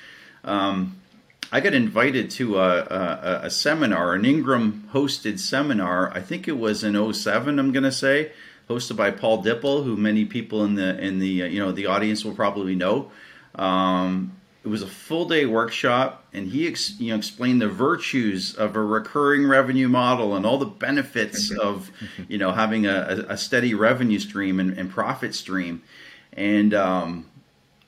Um, 0.43 1.00
I 1.51 1.62
got 1.62 1.74
invited 1.74 2.29
to 2.31 2.60
a, 2.60 2.79
a, 2.81 3.39
a, 3.46 3.50
seminar, 3.50 4.13
an 4.13 4.24
Ingram 4.24 4.88
hosted 4.93 5.39
seminar. 5.39 6.12
I 6.13 6.22
think 6.22 6.48
it 6.48 6.58
was 6.60 6.84
in 6.84 7.13
07, 7.13 7.58
I'm 7.58 7.72
going 7.72 7.84
to 7.84 7.91
say, 7.91 8.31
hosted 8.70 8.96
by 8.96 9.12
Paul 9.12 9.44
Dippell, 9.44 9.84
who 9.84 9.98
many 9.98 10.26
people 10.26 10.64
in 10.64 10.76
the 10.76 10.98
in 11.00 11.20
the 11.20 11.44
uh, 11.44 11.46
you 11.48 11.60
know 11.60 11.72
the 11.72 11.88
audience 11.88 12.24
will 12.24 12.36
probably 12.36 12.76
know. 12.76 13.12
Um, 13.56 14.36
it 14.64 14.68
was 14.68 14.82
a 14.82 14.88
full 14.88 15.26
day 15.26 15.46
workshop, 15.46 16.26
and 16.34 16.48
he 16.48 16.68
ex, 16.68 17.00
you 17.00 17.10
know 17.10 17.18
explained 17.18 17.62
the 17.62 17.68
virtues 17.70 18.54
of 18.56 18.76
a 18.76 18.82
recurring 18.82 19.48
revenue 19.48 19.88
model 19.88 20.36
and 20.36 20.46
all 20.46 20.58
the 20.58 20.66
benefits 20.66 21.52
of 21.52 21.92
you 22.28 22.38
know 22.38 22.52
having 22.52 22.86
a, 22.86 23.26
a 23.30 23.38
steady 23.38 23.74
revenue 23.74 24.20
stream 24.20 24.60
and, 24.60 24.78
and 24.78 24.92
profit 24.92 25.34
stream. 25.34 25.82
And 26.34 26.74
um, 26.74 27.30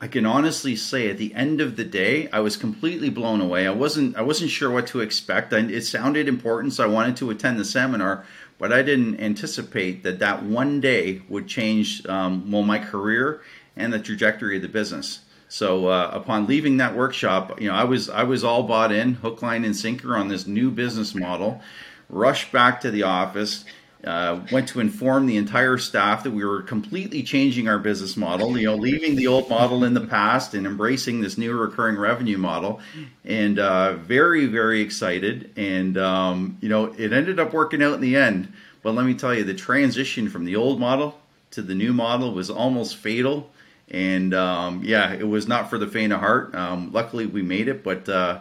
I 0.04 0.08
can 0.08 0.26
honestly 0.26 0.76
say, 0.76 1.12
at 1.12 1.20
the 1.20 1.32
end 1.36 1.62
of 1.62 1.76
the 1.76 1.84
day, 1.84 2.28
I 2.34 2.40
was 2.40 2.58
completely 2.58 3.12
blown 3.12 3.40
away. 3.40 3.68
I 3.68 3.72
wasn't 3.72 4.16
I 4.16 4.24
wasn't 4.24 4.50
sure 4.50 4.72
what 4.72 4.88
to 4.88 5.02
expect. 5.02 5.54
And 5.54 5.70
it 5.70 5.86
sounded 5.86 6.28
important, 6.28 6.74
so 6.74 6.84
I 6.84 6.88
wanted 6.88 7.18
to 7.18 7.30
attend 7.30 7.60
the 7.60 7.66
seminar, 7.66 8.26
but 8.62 8.72
I 8.72 8.84
didn't 8.84 9.20
anticipate 9.20 10.04
that 10.04 10.20
that 10.20 10.44
one 10.44 10.80
day 10.80 11.24
would 11.28 11.48
change 11.48 12.06
um, 12.06 12.52
well 12.52 12.62
my 12.62 12.78
career 12.78 13.42
and 13.76 13.92
the 13.92 13.98
trajectory 13.98 14.58
of 14.58 14.62
the 14.62 14.68
business. 14.70 15.22
So 15.50 15.88
uh, 15.88 16.12
upon 16.14 16.46
leaving 16.46 16.78
that 16.78 16.96
workshop, 16.96 17.60
you 17.60 17.68
know, 17.68 17.74
I 17.74 17.86
was 17.86 18.08
I 18.08 18.22
was 18.22 18.44
all 18.44 18.62
bought 18.62 18.92
in, 18.92 19.16
hook, 19.16 19.42
line, 19.42 19.66
and 19.66 19.76
sinker 19.76 20.16
on 20.16 20.28
this 20.28 20.46
new 20.46 20.70
business 20.70 21.16
model. 21.16 21.60
Rushed 22.08 22.52
back 22.52 22.80
to 22.82 22.92
the 22.92 23.02
office 23.02 23.66
uh, 24.06 24.40
went 24.52 24.68
to 24.70 24.80
inform 24.80 25.28
the 25.28 25.38
entire 25.38 25.78
staff 25.78 26.24
that 26.24 26.32
we 26.32 26.44
were 26.44 26.62
completely 26.64 27.22
changing 27.22 27.68
our 27.68 27.78
business 27.78 28.18
model, 28.18 28.58
you 28.58 28.66
know, 28.66 28.76
leaving 28.76 29.16
the 29.16 29.28
old 29.28 29.50
model 29.50 29.84
in 29.84 29.94
the 29.94 30.02
past 30.02 30.54
and 30.54 30.66
embracing 30.66 31.22
this 31.22 31.38
new 31.38 31.56
recurring 31.56 31.98
revenue 31.98 32.38
model. 32.38 32.80
And 33.24 33.60
uh, 33.60 33.94
very, 33.94 34.48
very 34.48 34.82
excited. 34.82 35.52
And, 35.56 35.98
um, 35.98 36.58
you 36.62 36.70
know, 36.70 36.86
it 36.98 37.14
ended 37.14 37.40
up 37.40 37.54
working 37.54 37.84
out 37.84 37.94
in 37.94 38.02
the 38.02 38.16
end. 38.16 38.52
But 38.82 38.96
let 38.96 39.06
me 39.06 39.14
tell 39.14 39.36
you, 39.36 39.44
the 39.44 39.54
transition 39.54 40.30
from 40.30 40.46
the 40.46 40.56
old 40.56 40.80
model 40.80 41.20
to 41.52 41.62
the 41.62 41.76
new 41.76 41.94
model 41.94 42.34
was 42.34 42.50
almost 42.50 42.98
fatal. 42.98 43.52
And 43.92 44.34
um, 44.34 44.82
yeah, 44.84 45.14
it 45.14 45.28
was 45.28 45.48
not 45.48 45.70
for 45.70 45.78
the 45.78 45.88
faint 45.88 46.14
of 46.14 46.20
heart. 46.20 46.56
Um, 46.56 46.92
luckily, 46.92 47.28
we 47.28 47.44
made 47.44 47.68
it, 47.68 47.84
but 47.84 48.10
uh, 48.10 48.40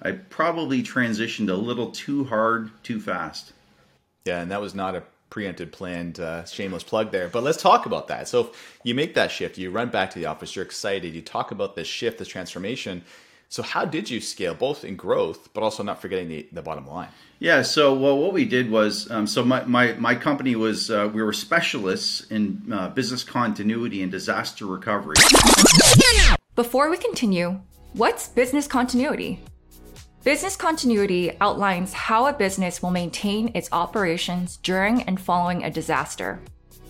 I 0.00 0.12
probably 0.12 0.82
transitioned 0.82 1.50
a 1.50 1.54
little 1.54 1.90
too 1.90 2.24
hard, 2.24 2.70
too 2.82 3.00
fast. 3.00 3.52
Yeah, 4.24 4.40
and 4.40 4.50
that 4.50 4.60
was 4.62 4.74
not 4.74 4.94
a 4.94 5.02
preempted, 5.28 5.70
planned, 5.70 6.18
uh, 6.18 6.46
shameless 6.46 6.82
plug 6.82 7.10
there. 7.10 7.28
But 7.28 7.42
let's 7.42 7.60
talk 7.60 7.84
about 7.84 8.08
that. 8.08 8.26
So 8.26 8.52
you 8.82 8.94
make 8.94 9.14
that 9.16 9.30
shift, 9.30 9.58
you 9.58 9.70
run 9.70 9.90
back 9.90 10.10
to 10.12 10.18
the 10.18 10.24
office, 10.26 10.56
you're 10.56 10.64
excited, 10.64 11.12
you 11.12 11.20
talk 11.20 11.50
about 11.50 11.76
this 11.76 11.86
shift, 11.86 12.18
this 12.18 12.28
transformation. 12.28 13.02
So 13.50 13.62
how 13.62 13.84
did 13.84 14.08
you 14.08 14.22
scale 14.22 14.54
both 14.54 14.82
in 14.82 14.96
growth, 14.96 15.50
but 15.52 15.62
also 15.62 15.82
not 15.82 16.00
forgetting 16.00 16.28
the, 16.28 16.48
the 16.52 16.62
bottom 16.62 16.86
line? 16.86 17.08
Yeah. 17.38 17.60
So 17.60 17.92
well, 17.92 18.16
what 18.16 18.32
we 18.32 18.46
did 18.46 18.70
was, 18.70 19.10
um, 19.10 19.26
so 19.26 19.44
my, 19.44 19.62
my, 19.64 19.92
my 19.94 20.14
company 20.14 20.56
was, 20.56 20.90
uh, 20.90 21.10
we 21.12 21.22
were 21.22 21.34
specialists 21.34 22.22
in 22.30 22.72
uh, 22.72 22.88
business 22.88 23.24
continuity 23.24 24.02
and 24.02 24.10
disaster 24.10 24.64
recovery. 24.64 25.16
Before 26.56 26.88
we 26.88 26.96
continue, 26.96 27.60
what's 27.92 28.28
business 28.28 28.66
continuity? 28.66 29.42
Business 30.24 30.56
continuity 30.56 31.32
outlines 31.42 31.92
how 31.92 32.26
a 32.26 32.32
business 32.32 32.82
will 32.82 32.90
maintain 32.90 33.50
its 33.54 33.68
operations 33.72 34.56
during 34.56 35.02
and 35.02 35.20
following 35.20 35.62
a 35.62 35.70
disaster. 35.70 36.40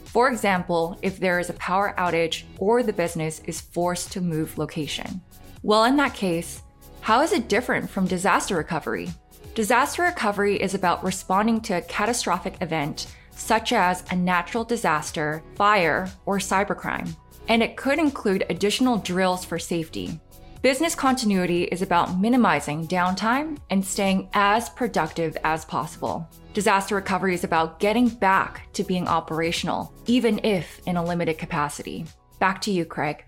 For 0.05 0.29
example, 0.29 0.97
if 1.03 1.19
there 1.19 1.41
is 1.41 1.51
a 1.51 1.55
power 1.55 1.97
outage 1.99 2.45
or 2.59 2.85
the 2.85 2.93
business 2.93 3.41
is 3.41 3.61
forced 3.61 4.13
to 4.13 4.21
move 4.21 4.57
location. 4.57 5.21
Well, 5.65 5.83
in 5.83 5.97
that 5.97 6.15
case, 6.15 6.63
how 7.01 7.23
is 7.23 7.33
it 7.33 7.49
different 7.49 7.91
from 7.91 8.07
disaster 8.07 8.55
recovery? 8.55 9.11
Disaster 9.57 10.03
recovery 10.03 10.63
is 10.63 10.75
about 10.75 11.03
responding 11.03 11.61
to 11.63 11.79
a 11.79 11.83
catastrophic 11.83 12.55
event, 12.61 13.09
such 13.33 13.73
as 13.73 14.05
a 14.13 14.17
natural 14.17 14.63
disaster, 14.63 15.43
fire, 15.57 16.09
or 16.25 16.39
cybercrime. 16.39 17.17
And 17.49 17.65
it 17.65 17.77
could 17.77 17.99
include 17.99 18.47
additional 18.49 18.99
drills 18.99 19.45
for 19.45 19.59
safety, 19.59 20.21
Business 20.65 20.95
continuity 20.95 21.65
is 21.65 21.83
about 21.83 22.19
minimizing 22.19 22.89
downtime 22.89 23.59
and 23.69 23.85
staying 23.85 24.31
as 24.33 24.71
productive 24.71 25.37
as 25.45 25.63
possible. 25.67 26.27
Disaster 26.55 26.95
recovery 26.95 27.35
is 27.35 27.45
about 27.45 27.81
getting 27.81 28.09
back 28.09 28.73
to 28.73 28.83
being 28.83 29.07
operational, 29.07 29.93
even 30.07 30.41
if 30.43 30.81
in 30.87 30.97
a 30.97 31.05
limited 31.05 31.37
capacity. 31.37 32.07
Back 32.39 32.63
to 32.63 32.71
you, 32.71 32.87
Craig. 32.87 33.27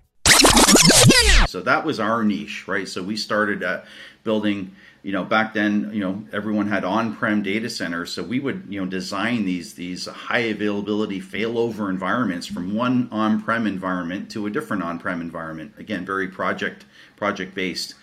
So 1.47 1.61
that 1.61 1.85
was 1.85 2.01
our 2.01 2.25
niche, 2.25 2.67
right? 2.67 2.89
So 2.89 3.03
we 3.03 3.19
started 3.19 3.63
uh, 3.63 3.83
building 4.25 4.75
you 5.07 5.13
know 5.13 5.23
back 5.23 5.55
then 5.55 5.89
you 5.95 6.01
know 6.01 6.25
everyone 6.33 6.67
had 6.67 6.85
on-prem 6.85 7.41
data 7.41 7.71
centers 7.71 8.13
so 8.13 8.25
we 8.25 8.41
would 8.41 8.65
you 8.69 8.81
know 8.81 8.91
design 8.91 9.45
these 9.45 9.75
these 9.75 10.07
high 10.07 10.47
availability 10.57 11.21
failover 11.21 11.89
environments 11.89 12.45
from 12.45 12.75
one 12.75 13.09
on-prem 13.13 13.69
environment 13.69 14.29
to 14.29 14.47
a 14.47 14.51
different 14.51 14.83
on-prem 14.83 15.21
environment. 15.21 15.73
Again 15.79 16.05
very 16.05 16.27
project 16.27 16.87
project 17.15 17.55
based 17.55 17.95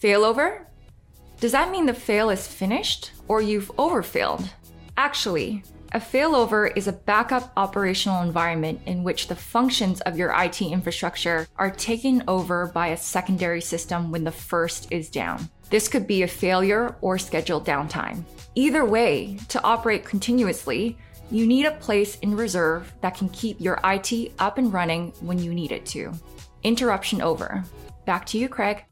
failover? 0.00 0.66
Does 1.40 1.50
that 1.50 1.68
mean 1.68 1.86
the 1.86 1.94
fail 1.94 2.30
is 2.30 2.46
finished 2.46 3.10
or 3.26 3.42
you've 3.42 3.72
overfailed? 3.76 4.48
Actually 4.96 5.64
a 5.94 6.00
failover 6.00 6.76
is 6.76 6.88
a 6.88 6.92
backup 6.92 7.52
operational 7.56 8.22
environment 8.22 8.80
in 8.84 9.04
which 9.04 9.28
the 9.28 9.36
functions 9.36 10.00
of 10.00 10.18
your 10.18 10.34
IT 10.36 10.60
infrastructure 10.60 11.46
are 11.56 11.70
taken 11.70 12.24
over 12.26 12.66
by 12.66 12.88
a 12.88 12.96
secondary 12.96 13.60
system 13.60 14.10
when 14.10 14.24
the 14.24 14.32
first 14.32 14.88
is 14.90 15.08
down. 15.08 15.48
This 15.70 15.86
could 15.86 16.08
be 16.08 16.24
a 16.24 16.28
failure 16.28 16.96
or 17.00 17.16
scheduled 17.16 17.64
downtime. 17.64 18.24
Either 18.56 18.84
way, 18.84 19.38
to 19.48 19.62
operate 19.62 20.04
continuously, 20.04 20.98
you 21.30 21.46
need 21.46 21.64
a 21.64 21.70
place 21.70 22.18
in 22.18 22.36
reserve 22.36 22.92
that 23.00 23.16
can 23.16 23.28
keep 23.28 23.60
your 23.60 23.78
IT 23.84 24.32
up 24.40 24.58
and 24.58 24.72
running 24.72 25.12
when 25.20 25.38
you 25.38 25.54
need 25.54 25.70
it 25.70 25.86
to. 25.86 26.12
Interruption 26.64 27.22
over. 27.22 27.62
Back 28.04 28.26
to 28.26 28.38
you, 28.38 28.48
Craig. 28.48 28.84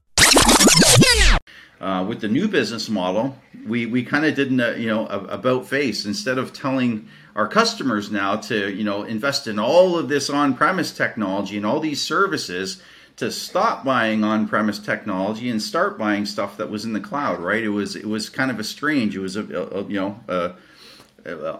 Uh, 1.82 2.04
with 2.04 2.20
the 2.20 2.28
new 2.28 2.46
business 2.46 2.88
model, 2.88 3.36
we, 3.66 3.86
we 3.86 4.04
kind 4.04 4.24
of 4.24 4.36
did 4.36 4.52
a, 4.60 4.78
you 4.78 4.86
know 4.86 5.04
about 5.06 5.66
face 5.66 6.06
instead 6.06 6.38
of 6.38 6.52
telling 6.52 7.08
our 7.34 7.48
customers 7.48 8.08
now 8.08 8.36
to 8.36 8.72
you 8.72 8.84
know 8.84 9.02
invest 9.02 9.48
in 9.48 9.58
all 9.58 9.98
of 9.98 10.08
this 10.08 10.30
on-premise 10.30 10.92
technology 10.92 11.56
and 11.56 11.66
all 11.66 11.80
these 11.80 12.00
services 12.00 12.80
to 13.16 13.32
stop 13.32 13.84
buying 13.84 14.22
on-premise 14.22 14.78
technology 14.78 15.50
and 15.50 15.60
start 15.60 15.98
buying 15.98 16.24
stuff 16.24 16.56
that 16.56 16.70
was 16.70 16.84
in 16.84 16.92
the 16.92 17.00
cloud. 17.00 17.40
Right? 17.40 17.64
It 17.64 17.70
was 17.70 17.96
it 17.96 18.06
was 18.06 18.28
kind 18.28 18.52
of 18.52 18.60
a 18.60 18.64
strange. 18.64 19.16
It 19.16 19.20
was 19.20 19.34
a, 19.34 19.42
a 19.42 19.82
you 19.88 19.98
know 19.98 20.20
a, 20.28 20.52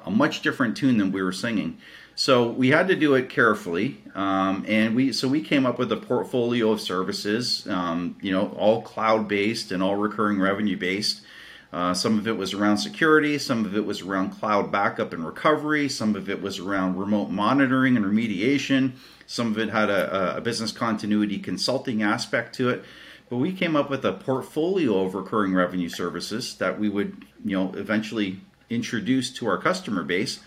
a 0.06 0.10
much 0.10 0.40
different 0.42 0.76
tune 0.76 0.98
than 0.98 1.10
we 1.10 1.20
were 1.20 1.32
singing. 1.32 1.78
So 2.14 2.50
we 2.50 2.68
had 2.68 2.88
to 2.88 2.94
do 2.94 3.14
it 3.14 3.30
carefully, 3.30 4.02
um, 4.14 4.66
and 4.68 4.94
we 4.94 5.12
so 5.12 5.28
we 5.28 5.40
came 5.40 5.64
up 5.64 5.78
with 5.78 5.90
a 5.92 5.96
portfolio 5.96 6.70
of 6.70 6.80
services, 6.80 7.66
um, 7.68 8.16
you 8.20 8.32
know, 8.32 8.48
all 8.58 8.82
cloud 8.82 9.28
based 9.28 9.72
and 9.72 9.82
all 9.82 9.96
recurring 9.96 10.38
revenue 10.38 10.76
based. 10.76 11.22
Uh, 11.72 11.94
some 11.94 12.18
of 12.18 12.28
it 12.28 12.36
was 12.36 12.52
around 12.52 12.76
security, 12.76 13.38
some 13.38 13.64
of 13.64 13.74
it 13.74 13.86
was 13.86 14.02
around 14.02 14.28
cloud 14.28 14.70
backup 14.70 15.14
and 15.14 15.24
recovery, 15.24 15.88
some 15.88 16.14
of 16.14 16.28
it 16.28 16.42
was 16.42 16.58
around 16.58 16.98
remote 16.98 17.30
monitoring 17.30 17.96
and 17.96 18.04
remediation, 18.04 18.92
some 19.26 19.50
of 19.50 19.58
it 19.58 19.70
had 19.70 19.88
a, 19.88 20.36
a 20.36 20.40
business 20.42 20.70
continuity 20.70 21.38
consulting 21.38 22.02
aspect 22.02 22.54
to 22.54 22.68
it. 22.68 22.84
But 23.30 23.38
we 23.38 23.54
came 23.54 23.74
up 23.74 23.88
with 23.88 24.04
a 24.04 24.12
portfolio 24.12 25.06
of 25.06 25.14
recurring 25.14 25.54
revenue 25.54 25.88
services 25.88 26.56
that 26.56 26.78
we 26.78 26.90
would, 26.90 27.24
you 27.42 27.56
know, 27.56 27.72
eventually 27.74 28.42
introduce 28.68 29.30
to 29.30 29.46
our 29.46 29.56
customer 29.56 30.02
base 30.02 30.40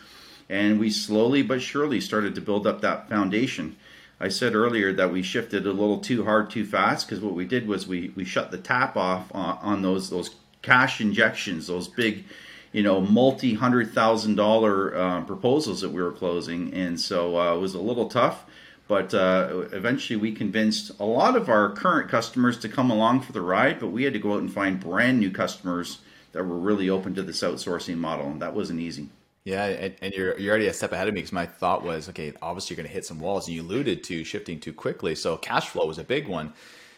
and 0.50 0.80
we 0.80 0.90
slowly 0.90 1.42
but 1.42 1.62
surely 1.62 2.00
started 2.00 2.36
to 2.36 2.42
build 2.42 2.68
up 2.68 2.82
that 2.82 3.10
foundation. 3.10 3.76
I 4.20 4.30
said 4.30 4.56
earlier 4.56 4.94
that 4.94 5.12
we 5.12 5.22
shifted 5.22 5.68
a 5.68 5.74
little 5.74 6.00
too 6.00 6.24
hard, 6.24 6.50
too 6.50 6.66
fast, 6.66 7.08
because 7.08 7.24
what 7.24 7.34
we 7.34 7.46
did 7.46 7.68
was 7.68 7.88
we, 7.88 8.14
we 8.16 8.24
shut 8.24 8.52
the 8.52 8.58
tap 8.58 8.96
off 8.96 9.34
on, 9.34 9.58
on 9.62 9.82
those 9.82 10.10
those 10.10 10.36
cash 10.62 11.02
injections, 11.02 11.68
those 11.68 11.88
big, 11.88 12.24
you 12.72 12.82
know, 12.82 13.02
multi 13.02 13.56
hundred 13.56 13.92
thousand 13.92 14.36
dollar 14.36 14.96
uh, 14.96 15.22
proposals 15.22 15.82
that 15.82 15.92
we 15.92 16.02
were 16.02 16.12
closing, 16.14 16.74
and 16.74 17.00
so 17.00 17.38
uh, 17.38 17.56
it 17.56 17.60
was 17.60 17.74
a 17.74 17.82
little 17.82 18.08
tough. 18.08 18.46
But 18.88 19.14
uh, 19.14 19.64
eventually, 19.72 20.16
we 20.16 20.32
convinced 20.32 20.92
a 21.00 21.06
lot 21.06 21.36
of 21.36 21.50
our 21.50 21.72
current 21.72 22.10
customers 22.10 22.58
to 22.60 22.70
come 22.70 22.92
along 22.92 23.22
for 23.22 23.32
the 23.32 23.42
ride. 23.42 23.80
But 23.80 23.88
we 23.88 24.04
had 24.04 24.14
to 24.14 24.20
go 24.20 24.34
out 24.34 24.42
and 24.42 24.54
find 24.54 24.80
brand 24.80 25.20
new 25.20 25.32
customers 25.32 26.00
that 26.34 26.44
were 26.44 26.58
really 26.58 26.90
open 26.90 27.16
to 27.16 27.24
this 27.24 27.42
outsourcing 27.42 27.98
model, 27.98 28.28
and 28.28 28.42
that 28.42 28.54
wasn't 28.54 28.80
easy. 28.80 29.10
Yeah, 29.46 29.66
and, 29.66 29.96
and, 30.02 30.14
you're 30.14 30.38
you're 30.40 30.50
already 30.50 30.68
a 30.68 30.74
step 30.74 30.92
ahead 30.92 31.08
of 31.08 31.14
me 31.14 31.20
because 31.20 31.32
my 31.32 31.46
thought 31.46 31.84
was, 31.84 32.10
okay, 32.10 32.34
obviously 32.42 32.74
you're 32.74 32.82
going 32.82 32.90
to 32.90 32.94
hit 32.94 33.06
some 33.06 33.20
walls, 33.20 33.48
and 33.48 33.56
you 33.56 33.62
alluded 33.62 34.04
to 34.06 34.24
shifting 34.24 34.60
too 34.60 34.74
quickly. 34.74 35.14
So 35.14 35.38
cash 35.38 35.70
flow 35.70 35.86
was 35.86 36.00
a 36.00 36.04
big 36.04 36.28
one. 36.28 36.52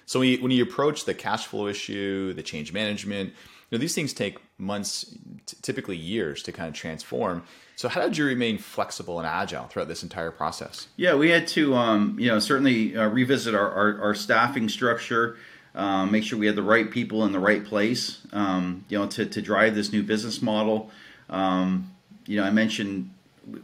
So 0.06 0.20
when 0.22 0.30
you, 0.30 0.42
when 0.42 0.51
you 0.51 0.63
approach 0.63 1.04
the 1.04 1.13
cash 1.13 1.46
flow 1.46 1.68
issue, 1.68 2.32
the 2.34 2.42
change 2.42 2.72
management, 2.72 3.32
you 3.70 3.77
know 3.77 3.77
these 3.77 3.94
things 3.94 4.13
take 4.13 4.38
months, 4.58 5.13
t- 5.46 5.58
typically 5.62 5.98
years, 5.98 6.42
to 6.44 6.54
kind 6.54 6.70
of 6.70 6.74
transform. 6.74 7.44
So 7.75 7.89
how 7.89 8.00
did 8.01 8.18
you 8.18 8.25
remain 8.25 8.58
flexible 8.58 9.20
and 9.20 9.27
agile 9.27 9.66
throughout 9.66 9.89
this 9.89 10.01
entire 10.01 10.32
process? 10.32 10.88
Yeah, 10.96 11.16
we 11.16 11.30
had 11.30 11.48
to, 11.50 11.75
um, 11.75 12.16
you 12.18 12.30
know, 12.30 12.39
certainly 12.39 12.96
uh, 12.96 13.10
revisit 13.10 13.54
our, 13.56 13.70
our, 13.70 14.01
our 14.01 14.16
staffing 14.16 14.70
structure. 14.70 15.38
um, 15.75 16.12
make 16.12 16.24
sure 16.24 16.39
we 16.39 16.48
had 16.48 16.56
the 16.56 16.63
right 16.63 16.89
people 16.89 17.24
in 17.25 17.32
the 17.34 17.39
right 17.39 17.63
place, 17.63 18.25
um, 18.34 18.86
you 18.89 18.98
know, 18.98 19.06
to, 19.08 19.25
to 19.25 19.42
drive 19.42 19.75
this 19.75 19.92
new 19.92 20.01
business 20.01 20.42
model. 20.42 20.89
Um, 21.30 21.92
you 22.27 22.38
know, 22.38 22.43
I 22.43 22.51
mentioned 22.51 23.12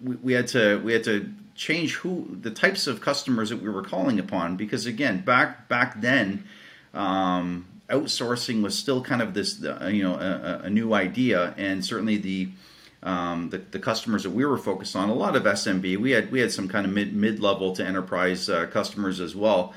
we, 0.04 0.16
we, 0.16 0.34
had 0.34 0.48
to 0.50 0.80
we 0.80 0.94
had 0.94 1.04
to 1.06 1.30
change 1.56 1.96
who 1.96 2.38
the 2.42 2.52
types 2.52 2.88
of 2.88 3.02
customers 3.02 3.50
that 3.50 3.62
we 3.62 3.70
were 3.70 3.84
calling 3.84 4.20
upon 4.20 4.56
because 4.56 4.86
again, 4.86 5.22
back 5.22 5.68
back 5.68 6.02
then, 6.02 6.46
um, 6.94 7.68
outsourcing 7.90 8.64
was 8.64 8.78
still 8.78 9.02
kind 9.02 9.22
of 9.22 9.34
this 9.34 9.64
uh, 9.64 9.90
you 9.92 10.04
know 10.04 10.16
a, 10.16 10.66
a, 10.66 10.70
new 10.70 10.94
idea, 10.94 11.54
and 11.58 11.84
certainly 11.86 12.18
the, 12.18 12.50
um, 13.04 13.50
the 13.50 13.58
the 13.58 13.80
customers 13.80 14.24
that 14.24 14.32
we 14.32 14.46
were 14.46 14.58
focused 14.58 14.96
on, 14.96 15.10
a 15.10 15.14
lot 15.14 15.36
of 15.36 15.44
SMB. 15.44 15.98
We 15.98 16.12
had 16.12 16.32
we 16.32 16.40
had 16.40 16.52
some 16.52 16.68
kind 16.68 16.86
of 16.86 16.94
mid 16.94 17.14
mid 17.14 17.40
level 17.40 17.76
to 17.76 17.86
enterprise 17.86 18.50
uh, 18.50 18.68
customers 18.68 19.20
as 19.20 19.36
well 19.36 19.74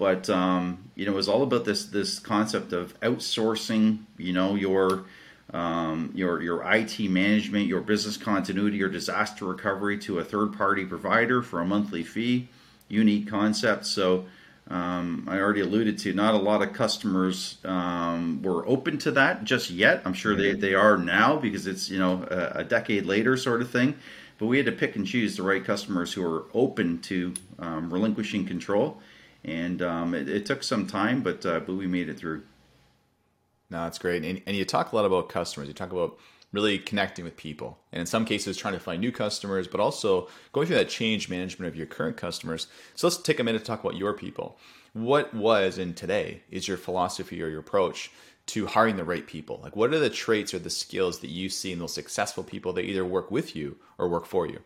but 0.00 0.30
um, 0.30 0.90
you 0.94 1.04
know, 1.04 1.12
it 1.12 1.16
was 1.16 1.28
all 1.28 1.42
about 1.42 1.66
this 1.66 1.84
this 1.84 2.18
concept 2.18 2.72
of 2.72 2.98
outsourcing. 3.00 3.98
You 4.16 4.32
know, 4.32 4.54
your 4.54 5.04
um, 5.52 6.12
your 6.14 6.42
your 6.42 6.62
IT 6.72 6.98
management, 7.00 7.66
your 7.66 7.80
business 7.80 8.16
continuity, 8.16 8.76
your 8.76 8.88
disaster 8.88 9.44
recovery 9.44 9.98
to 10.00 10.18
a 10.18 10.24
third 10.24 10.56
party 10.56 10.84
provider 10.84 11.42
for 11.42 11.60
a 11.60 11.64
monthly 11.64 12.02
fee. 12.02 12.48
Unique 12.88 13.28
concept. 13.28 13.86
So. 13.86 14.26
Um, 14.68 15.26
I 15.28 15.38
already 15.40 15.62
alluded 15.62 15.98
to 16.00 16.12
not 16.12 16.34
a 16.34 16.38
lot 16.38 16.62
of 16.62 16.72
customers 16.74 17.56
um, 17.64 18.40
were 18.40 18.64
open 18.68 18.98
to 18.98 19.10
that 19.12 19.42
just 19.42 19.68
yet. 19.68 20.00
I'm 20.04 20.12
sure 20.12 20.36
they, 20.36 20.52
they 20.52 20.74
are 20.74 20.96
now 20.96 21.38
because 21.38 21.66
it's 21.66 21.90
you 21.90 21.98
know 21.98 22.24
a, 22.30 22.60
a, 22.60 22.64
decade 22.64 23.04
later 23.04 23.36
sort 23.36 23.62
of 23.62 23.70
thing. 23.70 23.96
But 24.38 24.46
we 24.46 24.58
had 24.58 24.66
to 24.66 24.72
pick 24.72 24.94
and 24.94 25.04
choose 25.04 25.36
the 25.36 25.42
right 25.42 25.64
customers 25.64 26.12
who 26.12 26.24
are 26.24 26.44
open 26.54 27.00
to 27.00 27.34
um, 27.58 27.92
relinquishing 27.92 28.46
control 28.46 29.00
and 29.44 29.80
um, 29.82 30.14
it, 30.14 30.28
it, 30.28 30.46
took 30.46 30.62
some 30.62 30.86
time, 30.86 31.22
but 31.22 31.44
uh, 31.46 31.60
but 31.60 31.74
we 31.74 31.86
made 31.86 32.08
it 32.08 32.18
through. 32.18 32.42
No, 33.70 33.84
that's 33.84 33.98
great. 33.98 34.24
And, 34.24 34.42
and 34.46 34.56
you 34.56 34.64
talk 34.64 34.92
a 34.92 34.96
lot 34.96 35.04
about 35.04 35.28
customers. 35.28 35.68
You 35.68 35.74
talk 35.74 35.92
about 35.92 36.18
really 36.52 36.78
connecting 36.78 37.24
with 37.24 37.36
people, 37.36 37.78
and 37.92 38.00
in 38.00 38.06
some 38.06 38.24
cases, 38.24 38.56
trying 38.56 38.74
to 38.74 38.80
find 38.80 39.00
new 39.00 39.12
customers, 39.12 39.68
but 39.68 39.78
also 39.78 40.28
going 40.52 40.66
through 40.66 40.76
that 40.76 40.88
change 40.88 41.28
management 41.28 41.68
of 41.68 41.76
your 41.76 41.86
current 41.86 42.16
customers. 42.16 42.66
So 42.96 43.06
let's 43.06 43.18
take 43.18 43.38
a 43.38 43.44
minute 43.44 43.60
to 43.60 43.64
talk 43.64 43.84
about 43.84 43.96
your 43.96 44.14
people. 44.14 44.58
What 44.92 45.32
was 45.32 45.78
and 45.78 45.96
today 45.96 46.42
is 46.50 46.66
your 46.66 46.76
philosophy 46.76 47.40
or 47.40 47.48
your 47.48 47.60
approach 47.60 48.10
to 48.46 48.66
hiring 48.66 48.96
the 48.96 49.04
right 49.04 49.24
people? 49.24 49.60
Like, 49.62 49.76
what 49.76 49.94
are 49.94 50.00
the 50.00 50.10
traits 50.10 50.52
or 50.52 50.58
the 50.58 50.70
skills 50.70 51.20
that 51.20 51.30
you 51.30 51.48
see 51.48 51.70
in 51.70 51.78
those 51.78 51.94
successful 51.94 52.42
people 52.42 52.72
that 52.72 52.84
either 52.84 53.04
work 53.04 53.30
with 53.30 53.54
you 53.54 53.76
or 53.96 54.08
work 54.08 54.26
for 54.26 54.48
you? 54.48 54.60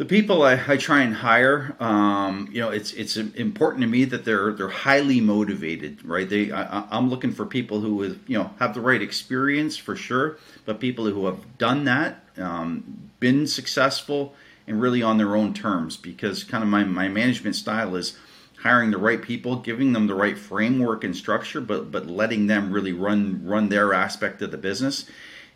The 0.00 0.06
people 0.06 0.42
I, 0.42 0.58
I, 0.66 0.78
try 0.78 1.02
and 1.02 1.14
hire, 1.14 1.76
um, 1.78 2.48
you 2.50 2.58
know, 2.62 2.70
it's 2.70 2.94
it's 2.94 3.18
important 3.18 3.82
to 3.82 3.86
me 3.86 4.06
that 4.06 4.24
they're 4.24 4.54
they're 4.54 4.70
highly 4.70 5.20
motivated, 5.20 6.02
right? 6.06 6.26
They 6.26 6.50
I, 6.50 6.96
am 6.96 7.10
looking 7.10 7.32
for 7.32 7.44
people 7.44 7.82
who 7.82 8.00
have, 8.00 8.18
you 8.26 8.38
know 8.38 8.50
have 8.58 8.72
the 8.72 8.80
right 8.80 9.02
experience 9.02 9.76
for 9.76 9.94
sure, 9.94 10.38
but 10.64 10.80
people 10.80 11.04
who 11.04 11.26
have 11.26 11.58
done 11.58 11.84
that, 11.84 12.24
um, 12.38 13.10
been 13.20 13.46
successful, 13.46 14.34
and 14.66 14.80
really 14.80 15.02
on 15.02 15.18
their 15.18 15.36
own 15.36 15.52
terms. 15.52 15.98
Because 15.98 16.44
kind 16.44 16.64
of 16.64 16.70
my 16.70 16.82
my 16.82 17.08
management 17.08 17.54
style 17.54 17.94
is 17.94 18.16
hiring 18.60 18.92
the 18.92 18.96
right 18.96 19.20
people, 19.20 19.56
giving 19.56 19.92
them 19.92 20.06
the 20.06 20.14
right 20.14 20.38
framework 20.38 21.04
and 21.04 21.14
structure, 21.14 21.60
but 21.60 21.92
but 21.92 22.06
letting 22.06 22.46
them 22.46 22.72
really 22.72 22.94
run 22.94 23.42
run 23.44 23.68
their 23.68 23.92
aspect 23.92 24.40
of 24.40 24.50
the 24.50 24.56
business 24.56 25.04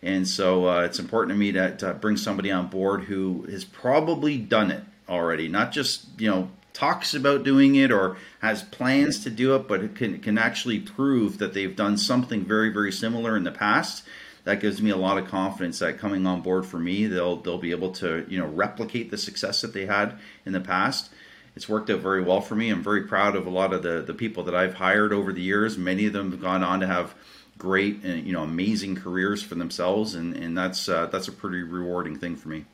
and 0.04 0.28
so 0.28 0.68
uh, 0.68 0.82
it's 0.82 0.99
important 0.99 1.30
to 1.30 1.38
me 1.38 1.50
to, 1.52 1.75
to 1.78 1.94
bring 1.94 2.18
somebody 2.18 2.52
on 2.52 2.68
board 2.68 3.04
who 3.04 3.46
has 3.50 3.64
probably 3.64 4.37
done 4.37 4.70
it 4.70 4.84
already, 5.08 5.49
not 5.49 5.73
just 5.73 6.06
you 6.18 6.30
know 6.30 6.50
talks 6.75 7.14
about 7.14 7.44
doing 7.44 7.76
it 7.76 7.90
or 7.90 8.18
has 8.40 8.62
plans 8.62 9.25
to 9.25 9.30
do 9.30 9.56
it, 9.56 9.67
but 9.67 9.95
can 9.95 10.19
can 10.19 10.36
actually 10.36 10.78
prove 10.78 11.38
that 11.38 11.54
they've 11.54 11.75
done 11.75 11.97
something 11.97 12.45
very 12.45 12.69
very 12.69 12.93
similar 12.93 13.34
in 13.34 13.45
the 13.45 13.50
past. 13.50 14.04
That 14.45 14.60
gives 14.60 14.82
me 14.82 14.90
a 14.90 14.97
lot 14.97 15.17
of 15.17 15.26
confidence 15.26 15.78
that 15.78 15.99
coming 15.99 16.26
on 16.26 16.43
board 16.43 16.67
for 16.67 16.78
me, 16.78 17.06
they'll 17.06 17.36
they'll 17.36 17.56
be 17.56 17.71
able 17.71 17.93
to 17.93 18.26
you 18.28 18.38
know 18.38 18.47
replicate 18.47 19.10
the 19.10 19.17
success 19.17 19.62
that 19.62 19.73
they 19.73 19.86
had 19.86 20.19
in 20.45 20.52
the 20.52 20.60
past. 20.60 21.10
It's 21.56 21.69
worked 21.69 21.88
out 21.88 22.00
very 22.00 22.21
well 22.21 22.43
for 22.43 22.56
me. 22.56 22.69
I'm 22.69 22.82
very 22.82 23.04
proud 23.04 23.36
of 23.36 23.47
a 23.47 23.50
lot 23.50 23.73
of 23.73 23.82
the 23.82 24.02
the 24.02 24.12
people 24.12 24.45
that 24.45 24.54
I've 24.54 24.75
hired 24.75 25.14
over 25.14 25.32
the 25.32 25.40
years. 25.40 25.78
Many 25.78 26.04
of 26.04 26.12
them 26.12 26.30
have 26.30 26.43
gone 26.43 26.62
on 26.62 26.80
to 26.80 26.86
have 26.86 27.14
great 27.58 28.02
and 28.04 28.26
you 28.26 28.32
know 28.32 28.43
amazing 28.43 28.97
careers 28.97 29.43
for 29.43 29.54
themselves, 29.54 30.14
and 30.14 30.36
and 30.36 30.56
that's 30.56 30.88
uh, 30.88 31.06
that's 31.06 31.28
a 31.28 31.32
pretty 31.32 31.62
rewarding 31.62 32.19
thing 32.19 32.36
for 32.36 32.49
me. 32.49 32.64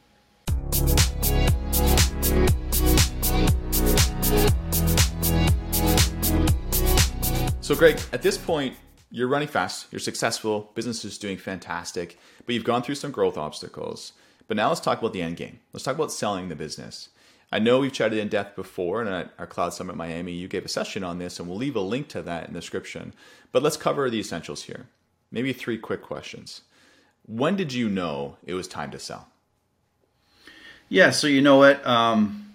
So, 7.70 7.76
Greg, 7.76 8.00
at 8.12 8.22
this 8.22 8.36
point, 8.36 8.74
you're 9.12 9.28
running 9.28 9.46
fast, 9.46 9.86
you're 9.92 10.00
successful, 10.00 10.72
business 10.74 11.04
is 11.04 11.18
doing 11.18 11.36
fantastic, 11.36 12.18
but 12.44 12.54
you've 12.56 12.64
gone 12.64 12.82
through 12.82 12.96
some 12.96 13.12
growth 13.12 13.38
obstacles. 13.38 14.12
But 14.48 14.56
now 14.56 14.70
let's 14.70 14.80
talk 14.80 14.98
about 14.98 15.12
the 15.12 15.22
end 15.22 15.36
game. 15.36 15.60
Let's 15.72 15.84
talk 15.84 15.94
about 15.94 16.10
selling 16.10 16.48
the 16.48 16.56
business. 16.56 17.10
I 17.52 17.58
know 17.58 17.80
we've 17.80 17.92
chatted 17.92 18.18
in 18.18 18.28
depth 18.28 18.54
before, 18.54 19.00
and 19.00 19.10
at 19.10 19.32
our 19.38 19.46
Cloud 19.46 19.74
Summit 19.74 19.96
Miami, 19.96 20.32
you 20.32 20.46
gave 20.46 20.64
a 20.64 20.68
session 20.68 21.02
on 21.02 21.18
this, 21.18 21.40
and 21.40 21.48
we'll 21.48 21.58
leave 21.58 21.76
a 21.76 21.80
link 21.80 22.08
to 22.08 22.22
that 22.22 22.46
in 22.46 22.54
the 22.54 22.60
description. 22.60 23.12
But 23.50 23.62
let's 23.62 23.76
cover 23.76 24.08
the 24.08 24.20
essentials 24.20 24.64
here. 24.64 24.86
Maybe 25.32 25.52
three 25.52 25.78
quick 25.78 26.02
questions. 26.02 26.62
When 27.26 27.56
did 27.56 27.72
you 27.72 27.88
know 27.88 28.36
it 28.44 28.54
was 28.54 28.68
time 28.68 28.90
to 28.92 28.98
sell? 28.98 29.28
Yeah, 30.88 31.10
so 31.10 31.26
you 31.26 31.42
know 31.42 31.56
what? 31.56 31.84
Um, 31.86 32.54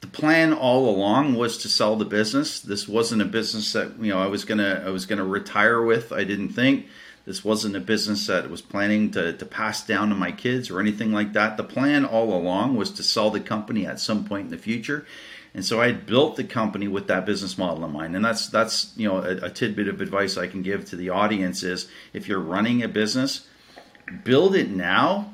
the 0.00 0.06
plan 0.06 0.52
all 0.52 0.88
along 0.88 1.34
was 1.34 1.58
to 1.58 1.68
sell 1.68 1.96
the 1.96 2.04
business. 2.04 2.60
This 2.60 2.86
wasn't 2.86 3.22
a 3.22 3.26
business 3.26 3.72
that 3.72 3.98
you 3.98 4.12
know 4.12 4.18
I 4.18 4.26
was 4.26 4.44
gonna 4.44 4.82
I 4.84 4.90
was 4.90 5.06
gonna 5.06 5.24
retire 5.24 5.82
with. 5.82 6.12
I 6.12 6.24
didn't 6.24 6.50
think. 6.50 6.86
This 7.26 7.44
wasn't 7.44 7.76
a 7.76 7.80
business 7.80 8.28
that 8.28 8.48
was 8.48 8.62
planning 8.62 9.10
to, 9.10 9.32
to 9.32 9.44
pass 9.44 9.84
down 9.84 10.10
to 10.10 10.14
my 10.14 10.30
kids 10.30 10.70
or 10.70 10.80
anything 10.80 11.12
like 11.12 11.32
that. 11.32 11.56
The 11.56 11.64
plan 11.64 12.04
all 12.04 12.32
along 12.32 12.76
was 12.76 12.92
to 12.92 13.02
sell 13.02 13.30
the 13.30 13.40
company 13.40 13.84
at 13.84 13.98
some 13.98 14.24
point 14.24 14.44
in 14.44 14.50
the 14.52 14.58
future. 14.58 15.04
And 15.52 15.64
so 15.64 15.80
I 15.80 15.86
had 15.86 16.06
built 16.06 16.36
the 16.36 16.44
company 16.44 16.86
with 16.86 17.08
that 17.08 17.26
business 17.26 17.58
model 17.58 17.84
in 17.84 17.92
mind. 17.92 18.14
And 18.14 18.24
that's 18.24 18.46
that's 18.48 18.92
you 18.96 19.08
know 19.08 19.18
a, 19.18 19.46
a 19.46 19.50
tidbit 19.50 19.88
of 19.88 20.00
advice 20.00 20.36
I 20.36 20.46
can 20.46 20.62
give 20.62 20.84
to 20.86 20.96
the 20.96 21.10
audience 21.10 21.62
is 21.62 21.88
if 22.12 22.28
you're 22.28 22.38
running 22.38 22.82
a 22.82 22.88
business, 22.88 23.46
build 24.22 24.54
it 24.54 24.70
now 24.70 25.32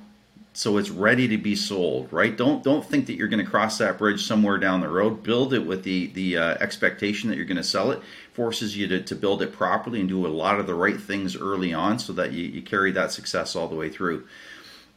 so 0.54 0.76
it's 0.76 0.90
ready 0.90 1.28
to 1.28 1.38
be 1.38 1.56
sold 1.56 2.12
right? 2.12 2.36
Don't 2.36 2.62
don't 2.62 2.84
think 2.84 3.06
that 3.06 3.14
you're 3.14 3.28
going 3.28 3.44
to 3.44 3.50
cross 3.50 3.78
that 3.78 3.98
bridge 3.98 4.24
somewhere 4.24 4.58
down 4.58 4.80
the 4.80 4.88
road. 4.88 5.22
Build 5.22 5.54
it 5.54 5.66
with 5.66 5.82
the 5.82 6.08
the 6.08 6.36
uh, 6.36 6.54
expectation 6.60 7.30
that 7.30 7.36
you're 7.36 7.46
going 7.46 7.56
to 7.56 7.64
sell 7.64 7.90
it. 7.90 8.00
Forces 8.32 8.76
you 8.76 8.86
to, 8.88 9.02
to 9.02 9.14
build 9.14 9.42
it 9.42 9.52
properly 9.52 10.00
and 10.00 10.08
do 10.08 10.26
a 10.26 10.28
lot 10.28 10.60
of 10.60 10.66
the 10.66 10.74
right 10.74 11.00
things 11.00 11.36
early 11.36 11.72
on 11.72 11.98
so 11.98 12.12
that 12.14 12.32
you, 12.32 12.44
you 12.44 12.62
carry 12.62 12.92
that 12.92 13.12
success 13.12 13.56
all 13.56 13.68
the 13.68 13.74
way 13.74 13.88
through. 13.88 14.26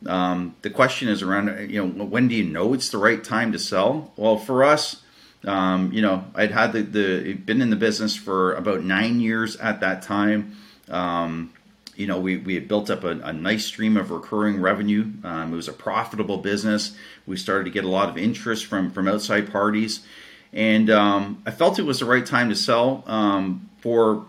Um, 0.05 0.55
the 0.61 0.69
question 0.69 1.07
is 1.07 1.21
around 1.21 1.69
you 1.69 1.85
know 1.85 2.05
when 2.05 2.27
do 2.27 2.35
you 2.35 2.43
know 2.43 2.73
it's 2.73 2.89
the 2.89 2.97
right 2.97 3.23
time 3.23 3.51
to 3.53 3.59
sell? 3.59 4.13
Well 4.17 4.37
for 4.37 4.63
us 4.63 5.01
um, 5.45 5.91
you 5.93 6.01
know 6.01 6.25
i'd 6.33 6.49
had 6.49 6.73
the, 6.73 6.81
the 6.81 7.33
been 7.33 7.61
in 7.61 7.69
the 7.69 7.75
business 7.75 8.15
for 8.15 8.55
about 8.55 8.83
nine 8.83 9.19
years 9.19 9.55
at 9.57 9.79
that 9.79 10.01
time. 10.01 10.57
Um, 10.89 11.53
you 11.95 12.07
know, 12.07 12.19
we, 12.19 12.37
we 12.37 12.55
had 12.55 12.67
built 12.67 12.89
up 12.89 13.03
a, 13.03 13.11
a 13.19 13.33
nice 13.33 13.65
stream 13.65 13.97
of 13.97 14.11
recurring 14.11 14.59
revenue. 14.59 15.11
Um, 15.23 15.53
it 15.53 15.55
was 15.55 15.67
a 15.67 15.73
profitable 15.73 16.37
business. 16.37 16.95
We 17.25 17.37
started 17.37 17.65
to 17.65 17.71
get 17.71 17.83
a 17.83 17.89
lot 17.89 18.09
of 18.09 18.17
interest 18.17 18.65
from, 18.65 18.91
from 18.91 19.07
outside 19.07 19.51
parties. 19.51 20.05
And 20.53 20.89
um, 20.89 21.41
I 21.45 21.51
felt 21.51 21.79
it 21.79 21.83
was 21.83 21.99
the 21.99 22.05
right 22.05 22.25
time 22.25 22.49
to 22.49 22.55
sell 22.55 23.03
um, 23.07 23.69
for, 23.79 24.25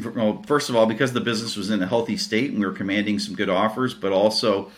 for 0.00 0.10
well, 0.12 0.42
first 0.46 0.68
of 0.68 0.76
all, 0.76 0.86
because 0.86 1.12
the 1.12 1.20
business 1.20 1.56
was 1.56 1.70
in 1.70 1.82
a 1.82 1.86
healthy 1.86 2.16
state 2.16 2.50
and 2.50 2.60
we 2.60 2.66
were 2.66 2.72
commanding 2.72 3.18
some 3.18 3.34
good 3.34 3.50
offers, 3.50 3.94
but 3.94 4.12
also 4.12 4.70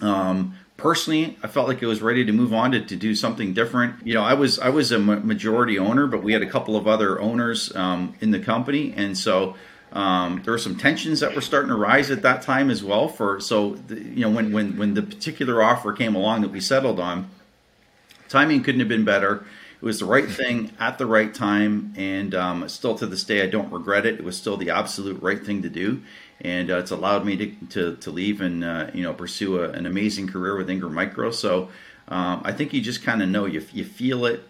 um, 0.00 0.54
personally 0.78 1.36
i 1.42 1.48
felt 1.48 1.68
like 1.68 1.82
it 1.82 1.86
was 1.86 2.00
ready 2.00 2.24
to 2.24 2.32
move 2.32 2.54
on 2.54 2.70
to, 2.70 2.80
to 2.80 2.96
do 2.96 3.14
something 3.14 3.52
different 3.52 4.06
you 4.06 4.14
know 4.14 4.22
i 4.22 4.32
was 4.32 4.58
i 4.60 4.68
was 4.68 4.92
a 4.92 4.98
majority 4.98 5.76
owner 5.78 6.06
but 6.06 6.22
we 6.22 6.32
had 6.32 6.40
a 6.40 6.48
couple 6.48 6.76
of 6.76 6.86
other 6.86 7.20
owners 7.20 7.74
um, 7.76 8.14
in 8.20 8.30
the 8.30 8.38
company 8.38 8.94
and 8.96 9.18
so 9.18 9.56
um, 9.92 10.42
there 10.44 10.52
were 10.52 10.58
some 10.58 10.76
tensions 10.76 11.20
that 11.20 11.34
were 11.34 11.40
starting 11.40 11.70
to 11.70 11.76
rise 11.76 12.10
at 12.10 12.22
that 12.22 12.42
time 12.42 12.70
as 12.70 12.84
well. 12.84 13.08
For 13.08 13.40
so 13.40 13.74
the, 13.74 13.96
you 13.96 14.20
know 14.20 14.30
when 14.30 14.52
when 14.52 14.76
when 14.76 14.94
the 14.94 15.02
particular 15.02 15.62
offer 15.62 15.92
came 15.92 16.14
along 16.14 16.42
that 16.42 16.50
we 16.50 16.60
settled 16.60 17.00
on, 17.00 17.30
timing 18.28 18.62
couldn't 18.62 18.80
have 18.80 18.88
been 18.88 19.04
better. 19.04 19.44
It 19.80 19.84
was 19.84 20.00
the 20.00 20.06
right 20.06 20.28
thing 20.28 20.72
at 20.80 20.98
the 20.98 21.06
right 21.06 21.32
time, 21.32 21.94
and 21.96 22.34
um, 22.34 22.68
still 22.68 22.96
to 22.96 23.06
this 23.06 23.22
day 23.24 23.42
I 23.42 23.46
don't 23.46 23.72
regret 23.72 24.04
it. 24.04 24.16
It 24.16 24.24
was 24.24 24.36
still 24.36 24.56
the 24.56 24.70
absolute 24.70 25.22
right 25.22 25.44
thing 25.44 25.62
to 25.62 25.68
do, 25.68 26.02
and 26.40 26.70
uh, 26.70 26.78
it's 26.78 26.90
allowed 26.90 27.24
me 27.24 27.36
to 27.36 27.66
to, 27.70 27.96
to 27.96 28.10
leave 28.10 28.40
and 28.40 28.64
uh, 28.64 28.90
you 28.92 29.02
know 29.02 29.14
pursue 29.14 29.60
a, 29.60 29.70
an 29.70 29.86
amazing 29.86 30.28
career 30.28 30.56
with 30.56 30.68
Ingram 30.68 30.94
Micro. 30.94 31.30
So 31.30 31.70
um, 32.08 32.42
I 32.44 32.52
think 32.52 32.72
you 32.72 32.80
just 32.80 33.02
kind 33.02 33.22
of 33.22 33.28
know 33.28 33.46
you 33.46 33.64
you 33.72 33.84
feel 33.84 34.26
it 34.26 34.42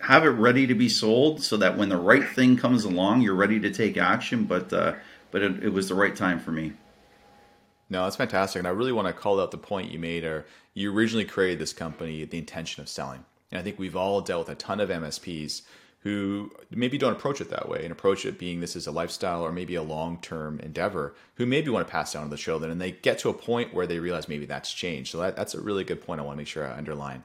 have 0.00 0.24
it 0.24 0.30
ready 0.30 0.66
to 0.66 0.74
be 0.74 0.88
sold 0.88 1.42
so 1.42 1.56
that 1.56 1.76
when 1.76 1.88
the 1.88 1.96
right 1.96 2.28
thing 2.28 2.56
comes 2.56 2.84
along, 2.84 3.22
you're 3.22 3.34
ready 3.34 3.58
to 3.60 3.70
take 3.70 3.96
action. 3.96 4.44
But 4.44 4.72
uh, 4.72 4.94
but 5.30 5.42
it, 5.42 5.64
it, 5.64 5.72
was 5.72 5.88
the 5.88 5.94
right 5.94 6.14
time 6.14 6.38
for 6.38 6.52
me. 6.52 6.72
No, 7.88 8.04
that's 8.04 8.16
fantastic, 8.16 8.60
and 8.60 8.68
I 8.68 8.70
really 8.70 8.92
want 8.92 9.08
to 9.08 9.12
call 9.12 9.40
out 9.40 9.50
the 9.50 9.58
point 9.58 9.90
you 9.90 9.98
made. 9.98 10.24
Or 10.24 10.46
you 10.74 10.94
originally 10.94 11.24
created 11.24 11.58
this 11.58 11.72
company 11.72 12.24
the 12.24 12.38
intention 12.38 12.82
of 12.82 12.88
selling, 12.88 13.24
and 13.50 13.58
I 13.58 13.62
think 13.62 13.78
we've 13.78 13.96
all 13.96 14.20
dealt 14.20 14.48
with 14.48 14.56
a 14.56 14.58
ton 14.58 14.80
of 14.80 14.88
MSPs 14.88 15.62
who 16.06 16.52
maybe 16.70 16.96
don't 16.96 17.14
approach 17.14 17.40
it 17.40 17.50
that 17.50 17.68
way 17.68 17.82
and 17.82 17.90
approach 17.90 18.24
it 18.24 18.38
being 18.38 18.60
this 18.60 18.76
is 18.76 18.86
a 18.86 18.92
lifestyle 18.92 19.42
or 19.42 19.50
maybe 19.50 19.74
a 19.74 19.82
long 19.82 20.20
term 20.20 20.60
endeavor 20.60 21.16
who 21.34 21.44
maybe 21.44 21.68
want 21.68 21.84
to 21.84 21.90
pass 21.90 22.12
down 22.12 22.22
to 22.22 22.30
the 22.30 22.36
children 22.36 22.70
and 22.70 22.80
they 22.80 22.92
get 22.92 23.18
to 23.18 23.28
a 23.28 23.34
point 23.34 23.74
where 23.74 23.88
they 23.88 23.98
realize 23.98 24.28
maybe 24.28 24.46
that's 24.46 24.72
changed. 24.72 25.10
So 25.10 25.18
that, 25.18 25.34
that's 25.34 25.54
a 25.54 25.60
really 25.60 25.82
good 25.82 26.00
point 26.00 26.20
I 26.20 26.24
want 26.24 26.36
to 26.36 26.38
make 26.38 26.46
sure 26.46 26.64
I 26.64 26.76
underline. 26.78 27.24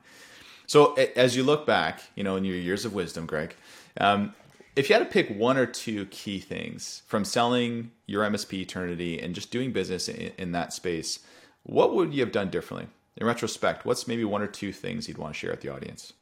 So 0.67 0.93
as 0.93 1.35
you 1.35 1.43
look 1.43 1.65
back, 1.65 2.01
you 2.15 2.23
know, 2.23 2.35
in 2.35 2.45
your 2.45 2.55
years 2.55 2.85
of 2.85 2.93
wisdom, 2.93 3.25
Greg, 3.25 3.55
um, 3.99 4.33
if 4.75 4.89
you 4.89 4.95
had 4.95 4.99
to 4.99 5.09
pick 5.09 5.29
one 5.29 5.57
or 5.57 5.65
two 5.65 6.05
key 6.05 6.39
things 6.39 7.03
from 7.07 7.25
selling 7.25 7.91
your 8.05 8.23
MSP 8.23 8.53
Eternity 8.53 9.19
and 9.19 9.35
just 9.35 9.51
doing 9.51 9.71
business 9.73 10.07
in, 10.07 10.31
in 10.37 10.51
that 10.53 10.71
space, 10.73 11.19
what 11.63 11.93
would 11.93 12.13
you 12.13 12.21
have 12.21 12.31
done 12.31 12.49
differently? 12.49 12.87
In 13.17 13.27
retrospect, 13.27 13.85
what's 13.85 14.07
maybe 14.07 14.23
one 14.23 14.41
or 14.41 14.47
two 14.47 14.71
things 14.71 15.07
you'd 15.07 15.17
want 15.17 15.33
to 15.33 15.39
share 15.39 15.51
with 15.51 15.61
the 15.61 15.69
audience? 15.69 16.13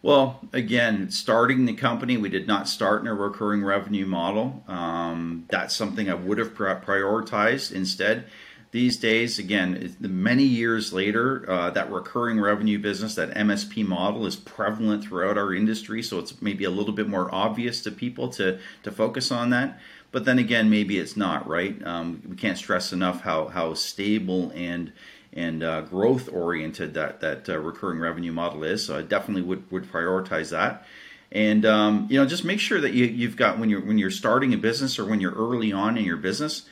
Well, 0.00 0.40
again, 0.52 1.10
starting 1.10 1.64
the 1.64 1.74
company, 1.74 2.16
we 2.16 2.28
did 2.28 2.46
not 2.46 2.68
start 2.68 3.00
in 3.00 3.08
a 3.08 3.14
recurring 3.14 3.64
revenue 3.64 4.06
model. 4.06 4.62
Um, 4.68 5.46
that's 5.48 5.74
something 5.74 6.08
I 6.08 6.14
would 6.14 6.38
have 6.38 6.54
prioritized 6.54 7.72
instead. 7.72 8.26
These 8.70 8.98
days, 8.98 9.38
again, 9.38 9.96
many 9.98 10.44
years 10.44 10.92
later, 10.92 11.50
uh, 11.50 11.70
that 11.70 11.90
recurring 11.90 12.38
revenue 12.38 12.78
business, 12.78 13.14
that 13.14 13.30
MSP 13.30 13.86
model, 13.86 14.26
is 14.26 14.36
prevalent 14.36 15.04
throughout 15.04 15.38
our 15.38 15.54
industry. 15.54 16.02
So 16.02 16.18
it's 16.18 16.42
maybe 16.42 16.64
a 16.64 16.70
little 16.70 16.92
bit 16.92 17.08
more 17.08 17.34
obvious 17.34 17.82
to 17.84 17.90
people 17.90 18.28
to 18.30 18.58
to 18.82 18.92
focus 18.92 19.32
on 19.32 19.50
that. 19.50 19.80
But 20.12 20.26
then 20.26 20.38
again, 20.38 20.68
maybe 20.68 20.98
it's 20.98 21.16
not 21.16 21.48
right. 21.48 21.80
Um, 21.86 22.22
we 22.28 22.36
can't 22.36 22.58
stress 22.58 22.92
enough 22.92 23.22
how 23.22 23.48
how 23.48 23.72
stable 23.72 24.52
and 24.54 24.92
and 25.32 25.62
uh, 25.62 25.82
growth 25.82 26.28
oriented 26.32 26.92
that 26.94 27.20
that 27.20 27.48
uh, 27.48 27.58
recurring 27.58 28.00
revenue 28.00 28.32
model 28.32 28.64
is. 28.64 28.84
So 28.84 28.98
I 28.98 29.02
definitely 29.02 29.42
would 29.42 29.70
would 29.70 29.90
prioritize 29.90 30.50
that. 30.50 30.84
And 31.30 31.66
um, 31.66 32.06
you 32.10 32.18
know, 32.18 32.26
just 32.26 32.44
make 32.44 32.60
sure 32.60 32.80
that 32.80 32.94
you, 32.94 33.04
you've 33.04 33.36
got 33.36 33.58
when 33.58 33.68
you're 33.68 33.84
when 33.84 33.98
you're 33.98 34.10
starting 34.10 34.54
a 34.54 34.56
business 34.56 34.98
or 34.98 35.04
when 35.04 35.20
you're 35.20 35.34
early 35.34 35.72
on 35.72 35.98
in 35.98 36.04
your 36.04 36.16
business, 36.16 36.66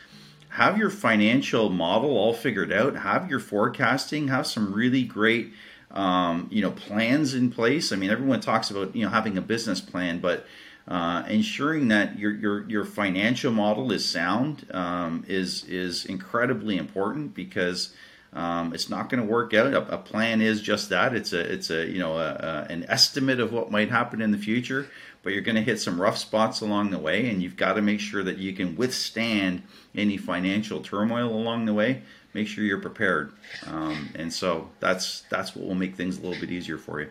have 0.56 0.78
your 0.78 0.88
financial 0.88 1.68
model 1.68 2.16
all 2.16 2.32
figured 2.32 2.72
out. 2.72 2.96
Have 2.96 3.28
your 3.28 3.40
forecasting. 3.40 4.28
Have 4.28 4.46
some 4.46 4.72
really 4.72 5.02
great 5.02 5.52
um, 5.90 6.48
you 6.50 6.62
know 6.62 6.70
plans 6.70 7.34
in 7.34 7.50
place. 7.50 7.92
I 7.92 7.96
mean, 7.96 8.08
everyone 8.08 8.40
talks 8.40 8.70
about 8.70 8.96
you 8.96 9.04
know 9.04 9.10
having 9.10 9.36
a 9.36 9.42
business 9.42 9.82
plan, 9.82 10.18
but 10.18 10.46
uh, 10.88 11.24
ensuring 11.28 11.88
that 11.88 12.18
your, 12.18 12.34
your 12.34 12.70
your 12.70 12.84
financial 12.86 13.52
model 13.52 13.92
is 13.92 14.06
sound 14.06 14.66
um, 14.70 15.24
is 15.28 15.64
is 15.64 16.06
incredibly 16.06 16.78
important 16.78 17.34
because 17.34 17.94
um, 18.32 18.72
it's 18.72 18.88
not 18.88 19.10
going 19.10 19.20
to 19.20 19.30
work 19.30 19.52
out. 19.52 19.74
A, 19.74 19.94
a, 19.94 19.98
plan 19.98 20.40
is 20.40 20.62
just 20.62 20.88
that. 20.88 21.14
It's 21.14 21.34
a 21.34 21.40
it's 21.40 21.68
a 21.68 21.86
you 21.86 21.98
know 21.98 22.16
a, 22.16 22.32
a, 22.32 22.72
an 22.72 22.86
estimate 22.88 23.40
of 23.40 23.52
what 23.52 23.70
might 23.70 23.90
happen 23.90 24.22
in 24.22 24.30
the 24.30 24.38
future, 24.38 24.88
but 25.26 25.32
you're 25.32 25.42
going 25.42 25.56
to 25.56 25.60
hit 25.60 25.80
some 25.80 26.00
rough 26.00 26.16
spots 26.16 26.60
along 26.60 26.90
the 26.90 26.98
way, 27.00 27.28
and 27.28 27.42
you've 27.42 27.56
got 27.56 27.72
to 27.72 27.82
make 27.82 27.98
sure 27.98 28.22
that 28.22 28.38
you 28.38 28.52
can 28.52 28.76
withstand 28.76 29.60
any 29.92 30.16
financial 30.16 30.80
turmoil 30.80 31.34
along 31.34 31.64
the 31.64 31.74
way. 31.74 32.00
Make 32.32 32.46
sure 32.46 32.62
you're 32.62 32.80
prepared, 32.80 33.32
um, 33.66 34.08
and 34.14 34.32
so 34.32 34.70
that's 34.78 35.22
that's 35.28 35.56
what 35.56 35.66
will 35.66 35.74
make 35.74 35.96
things 35.96 36.18
a 36.18 36.22
little 36.22 36.40
bit 36.40 36.52
easier 36.52 36.78
for 36.78 37.00
you. 37.00 37.10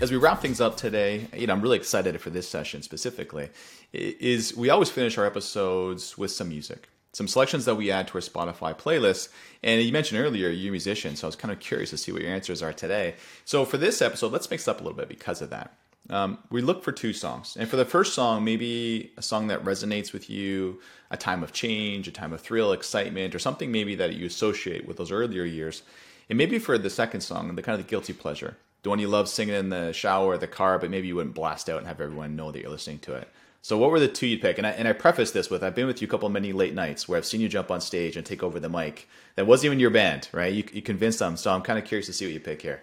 as 0.00 0.10
we 0.12 0.18
wrap 0.18 0.40
things 0.40 0.60
up 0.60 0.76
today, 0.76 1.26
you 1.34 1.46
know, 1.48 1.54
I'm 1.54 1.62
really 1.62 1.78
excited 1.78 2.20
for 2.20 2.30
this 2.30 2.46
session 2.46 2.82
specifically. 2.82 3.48
Is 3.92 4.54
we 4.54 4.70
always 4.70 4.90
finish 4.90 5.18
our 5.18 5.24
episodes 5.24 6.16
with 6.16 6.30
some 6.30 6.50
music, 6.50 6.90
some 7.14 7.28
selections 7.28 7.64
that 7.64 7.76
we 7.76 7.90
add 7.90 8.08
to 8.08 8.14
our 8.14 8.20
Spotify 8.20 8.76
playlist. 8.76 9.30
And 9.62 9.80
you 9.80 9.92
mentioned 9.92 10.20
earlier 10.20 10.50
you're 10.50 10.68
a 10.68 10.72
musician, 10.72 11.16
so 11.16 11.26
I 11.26 11.28
was 11.28 11.36
kind 11.36 11.52
of 11.52 11.60
curious 11.60 11.90
to 11.90 11.96
see 11.96 12.12
what 12.12 12.22
your 12.22 12.30
answers 12.30 12.62
are 12.62 12.72
today. 12.72 13.14
So 13.44 13.64
for 13.64 13.78
this 13.78 14.02
episode, 14.02 14.32
let's 14.32 14.50
mix 14.50 14.68
up 14.68 14.80
a 14.80 14.82
little 14.82 14.98
bit 14.98 15.08
because 15.08 15.40
of 15.40 15.50
that. 15.50 15.74
Um, 16.10 16.38
we 16.50 16.60
look 16.60 16.84
for 16.84 16.92
two 16.92 17.14
songs. 17.14 17.56
And 17.58 17.68
for 17.68 17.76
the 17.76 17.86
first 17.86 18.12
song, 18.12 18.44
maybe 18.44 19.12
a 19.16 19.22
song 19.22 19.46
that 19.46 19.64
resonates 19.64 20.12
with 20.12 20.28
you, 20.28 20.80
a 21.10 21.16
time 21.16 21.42
of 21.42 21.52
change, 21.52 22.06
a 22.06 22.12
time 22.12 22.34
of 22.34 22.42
thrill, 22.42 22.72
excitement, 22.72 23.34
or 23.34 23.38
something 23.38 23.72
maybe 23.72 23.94
that 23.94 24.14
you 24.14 24.26
associate 24.26 24.86
with 24.86 24.98
those 24.98 25.10
earlier 25.10 25.44
years. 25.44 25.82
And 26.28 26.36
maybe 26.36 26.58
for 26.58 26.76
the 26.76 26.90
second 26.90 27.22
song, 27.22 27.54
the 27.54 27.62
kind 27.62 27.78
of 27.78 27.86
the 27.86 27.90
guilty 27.90 28.12
pleasure 28.12 28.56
the 28.84 28.90
one 28.90 28.98
you 28.98 29.08
love 29.08 29.28
singing 29.28 29.54
in 29.54 29.70
the 29.70 29.92
shower 29.92 30.28
or 30.28 30.38
the 30.38 30.46
car, 30.46 30.78
but 30.78 30.90
maybe 30.90 31.08
you 31.08 31.16
wouldn't 31.16 31.34
blast 31.34 31.68
out 31.68 31.78
and 31.78 31.86
have 31.86 32.00
everyone 32.00 32.36
know 32.36 32.52
that 32.52 32.60
you're 32.60 32.70
listening 32.70 32.98
to 33.00 33.14
it. 33.14 33.28
So 33.64 33.78
what 33.78 33.90
were 33.90 33.98
the 33.98 34.08
two 34.08 34.26
you'd 34.26 34.42
pick? 34.42 34.58
And 34.58 34.66
I, 34.66 34.72
and 34.72 34.86
I 34.86 34.92
preface 34.92 35.30
this 35.30 35.48
with 35.48 35.64
I've 35.64 35.74
been 35.74 35.86
with 35.86 36.02
you 36.02 36.06
a 36.06 36.10
couple 36.10 36.28
many 36.28 36.52
late 36.52 36.74
nights 36.74 37.08
where 37.08 37.16
I've 37.16 37.24
seen 37.24 37.40
you 37.40 37.48
jump 37.48 37.70
on 37.70 37.80
stage 37.80 38.14
and 38.14 38.26
take 38.26 38.42
over 38.42 38.60
the 38.60 38.68
mic. 38.68 39.08
That 39.36 39.46
wasn't 39.46 39.68
even 39.68 39.80
your 39.80 39.88
band, 39.88 40.28
right? 40.32 40.52
You, 40.52 40.64
you 40.70 40.82
convinced 40.82 41.18
them. 41.18 41.38
So 41.38 41.50
I'm 41.50 41.62
kind 41.62 41.78
of 41.78 41.86
curious 41.86 42.04
to 42.08 42.12
see 42.12 42.26
what 42.26 42.34
you 42.34 42.40
pick 42.40 42.60
here. 42.60 42.82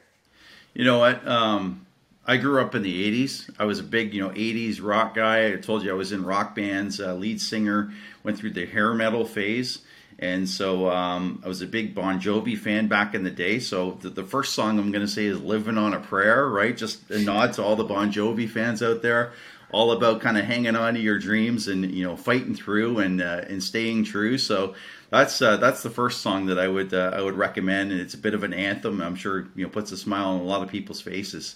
You 0.74 0.84
know 0.84 0.98
what? 0.98 1.28
Um, 1.28 1.86
I 2.26 2.38
grew 2.38 2.60
up 2.60 2.74
in 2.74 2.82
the 2.82 3.26
80s. 3.26 3.48
I 3.60 3.66
was 3.66 3.78
a 3.78 3.84
big, 3.84 4.12
you 4.12 4.24
know, 4.24 4.32
80s 4.32 4.82
rock 4.82 5.14
guy. 5.14 5.54
I 5.54 5.58
told 5.58 5.84
you 5.84 5.92
I 5.92 5.94
was 5.94 6.12
in 6.12 6.26
rock 6.26 6.56
bands, 6.56 7.00
uh, 7.00 7.14
lead 7.14 7.40
singer, 7.40 7.94
went 8.24 8.40
through 8.40 8.54
the 8.54 8.66
hair 8.66 8.92
metal 8.96 9.24
phase. 9.24 9.84
And 10.18 10.50
so 10.50 10.90
um, 10.90 11.44
I 11.46 11.48
was 11.48 11.62
a 11.62 11.68
big 11.68 11.94
Bon 11.94 12.20
Jovi 12.20 12.58
fan 12.58 12.88
back 12.88 13.14
in 13.14 13.24
the 13.24 13.30
day. 13.30 13.60
So 13.60 14.00
the, 14.02 14.10
the 14.10 14.24
first 14.24 14.54
song 14.54 14.80
I'm 14.80 14.92
going 14.92 15.06
to 15.06 15.12
say 15.12 15.26
is 15.26 15.42
"Living 15.42 15.80
on 15.80 15.94
a 15.96 16.00
Prayer," 16.00 16.48
right? 16.48 16.78
Just 16.78 17.10
a 17.10 17.20
nod 17.20 17.54
to 17.54 17.64
all 17.64 17.76
the 17.76 17.84
Bon 17.84 18.12
Jovi 18.12 18.48
fans 18.48 18.84
out 18.84 19.02
there, 19.02 19.34
all 19.72 19.92
about 19.92 20.22
kind 20.22 20.38
of 20.38 20.46
hanging 20.46 20.76
on 20.76 20.94
to 20.94 21.00
your 21.00 21.20
dreams 21.20 21.68
and 21.68 21.92
you 21.92 22.04
know 22.04 22.16
fighting 22.16 22.56
through 22.56 23.00
and 23.00 23.22
uh, 23.22 23.44
and 23.48 23.64
staying 23.64 24.04
true. 24.04 24.38
So 24.38 24.76
that's 25.10 25.42
uh, 25.42 25.58
that's 25.58 25.84
the 25.84 25.90
first 25.90 26.22
song 26.22 26.48
that 26.48 26.60
I 26.60 26.68
would 26.68 26.94
uh, 26.94 27.12
I 27.14 27.22
would 27.22 27.36
recommend, 27.36 27.92
and 27.92 28.00
it's 28.00 28.14
a 28.14 28.20
bit 28.20 28.34
of 28.34 28.44
an 28.44 28.54
anthem. 28.54 29.02
I'm 29.02 29.16
sure 29.16 29.48
you 29.56 29.64
know 29.64 29.70
puts 29.70 29.92
a 29.92 29.98
smile 29.98 30.30
on 30.30 30.42
a 30.42 30.44
lot 30.44 30.64
of 30.64 30.70
people's 30.70 31.02
faces. 31.02 31.56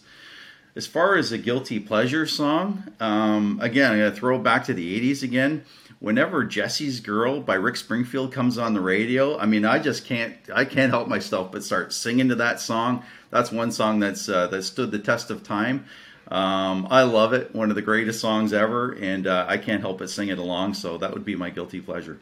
As 0.75 0.85
far 0.85 1.15
as 1.15 1.31
a 1.31 1.37
guilty 1.37 1.79
pleasure 1.79 2.25
song, 2.25 2.83
um, 2.99 3.59
again, 3.61 3.93
I'm 3.93 3.99
to 3.99 4.11
throw 4.11 4.37
back 4.37 4.65
to 4.65 4.73
the 4.73 4.99
80s 4.99 5.23
again 5.23 5.63
whenever 5.99 6.43
Jesse's 6.43 6.99
Girl 6.99 7.39
by 7.41 7.55
Rick 7.55 7.77
Springfield 7.77 8.31
comes 8.31 8.57
on 8.57 8.73
the 8.73 8.79
radio, 8.79 9.37
I 9.39 9.45
mean, 9.45 9.65
I 9.65 9.79
just 9.79 10.05
can't 10.05 10.35
I 10.53 10.65
can't 10.65 10.91
help 10.91 11.07
myself 11.07 11.51
but 11.51 11.63
start 11.63 11.93
singing 11.93 12.29
to 12.29 12.35
that 12.35 12.59
song. 12.59 13.03
That's 13.31 13.51
one 13.51 13.71
song 13.71 13.99
that's 13.99 14.29
uh, 14.29 14.47
that 14.47 14.63
stood 14.63 14.91
the 14.91 14.99
test 14.99 15.31
of 15.31 15.43
time. 15.43 15.85
Um, 16.27 16.87
I 16.89 17.03
love 17.03 17.33
it, 17.33 17.53
one 17.53 17.69
of 17.69 17.75
the 17.75 17.81
greatest 17.81 18.19
songs 18.19 18.51
ever, 18.53 18.93
and 18.93 19.27
uh, 19.27 19.45
I 19.47 19.57
can't 19.57 19.81
help 19.81 19.99
but 19.99 20.09
sing 20.09 20.29
it 20.29 20.39
along. 20.39 20.73
So 20.73 20.97
that 20.97 21.13
would 21.13 21.25
be 21.25 21.35
my 21.35 21.49
guilty 21.49 21.81
pleasure. 21.81 22.19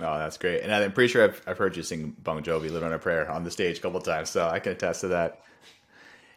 Oh, 0.00 0.18
that's 0.18 0.38
great, 0.38 0.62
and 0.62 0.74
I'm 0.74 0.92
pretty 0.92 1.12
sure 1.12 1.24
I've, 1.24 1.42
I've 1.46 1.58
heard 1.58 1.76
you 1.76 1.82
sing 1.82 2.16
Bon 2.22 2.42
Jovi 2.42 2.70
"Live 2.70 2.82
on 2.82 2.92
a 2.92 2.98
Prayer" 2.98 3.30
on 3.30 3.44
the 3.44 3.50
stage 3.50 3.78
a 3.78 3.80
couple 3.82 4.00
times, 4.00 4.30
so 4.30 4.48
I 4.48 4.58
can 4.58 4.72
attest 4.72 5.02
to 5.02 5.08
that. 5.08 5.42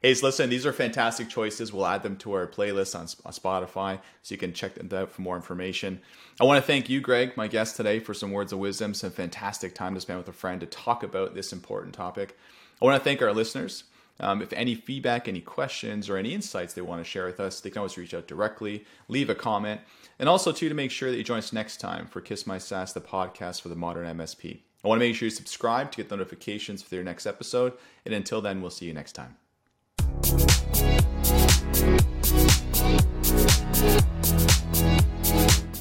Hey, 0.01 0.13
so 0.13 0.27
listen, 0.27 0.51
these 0.51 0.67
are 0.67 0.73
fantastic 0.73 1.29
choices. 1.29 1.73
We'll 1.73 1.87
add 1.87 2.03
them 2.03 2.15
to 2.17 2.33
our 2.33 2.45
playlist 2.45 2.93
on, 2.93 3.07
on 3.25 3.33
Spotify 3.33 3.99
so 4.21 4.35
you 4.35 4.37
can 4.37 4.53
check 4.53 4.75
them 4.75 4.89
out 4.95 5.09
for 5.09 5.23
more 5.23 5.35
information. 5.35 5.99
I 6.39 6.43
want 6.43 6.61
to 6.61 6.67
thank 6.67 6.89
you, 6.89 7.01
Greg, 7.01 7.35
my 7.35 7.47
guest 7.47 7.75
today, 7.75 7.99
for 7.99 8.13
some 8.13 8.31
words 8.31 8.53
of 8.53 8.59
wisdom, 8.59 8.93
some 8.93 9.09
fantastic 9.09 9.73
time 9.73 9.95
to 9.95 10.01
spend 10.01 10.19
with 10.19 10.27
a 10.27 10.33
friend 10.33 10.59
to 10.59 10.67
talk 10.67 11.01
about 11.01 11.33
this 11.33 11.51
important 11.51 11.95
topic. 11.95 12.37
I 12.79 12.85
want 12.85 13.01
to 13.01 13.03
thank 13.03 13.21
our 13.23 13.33
listeners. 13.33 13.85
Um, 14.19 14.41
if 14.41 14.53
any 14.53 14.75
feedback, 14.75 15.27
any 15.27 15.41
questions, 15.41 16.09
or 16.09 16.17
any 16.17 16.33
insights 16.33 16.73
they 16.73 16.81
want 16.81 17.01
to 17.01 17.09
share 17.09 17.25
with 17.25 17.39
us, 17.39 17.59
they 17.59 17.69
can 17.69 17.79
always 17.79 17.97
reach 17.97 18.13
out 18.13 18.27
directly, 18.27 18.85
leave 19.07 19.29
a 19.29 19.35
comment, 19.35 19.81
and 20.19 20.29
also 20.29 20.51
too 20.51 20.69
to 20.69 20.75
make 20.75 20.91
sure 20.91 21.11
that 21.11 21.17
you 21.17 21.23
join 21.23 21.39
us 21.39 21.51
next 21.51 21.77
time 21.77 22.07
for 22.07 22.21
Kiss 22.21 22.47
My 22.47 22.57
SaaS, 22.57 22.93
the 22.93 23.01
podcast 23.01 23.61
for 23.61 23.69
the 23.69 23.75
modern 23.75 24.05
MSP. 24.17 24.59
I 24.83 24.87
want 24.87 24.99
to 24.99 25.05
make 25.05 25.15
sure 25.15 25.25
you 25.25 25.31
subscribe 25.31 25.91
to 25.91 25.97
get 25.97 26.11
notifications 26.11 26.81
for 26.81 26.89
their 26.89 27.03
next 27.03 27.25
episode, 27.25 27.73
and 28.05 28.13
until 28.13 28.41
then, 28.41 28.61
we'll 28.61 28.71
see 28.71 28.85
you 28.85 28.93
next 28.93 29.13
time. 29.13 29.35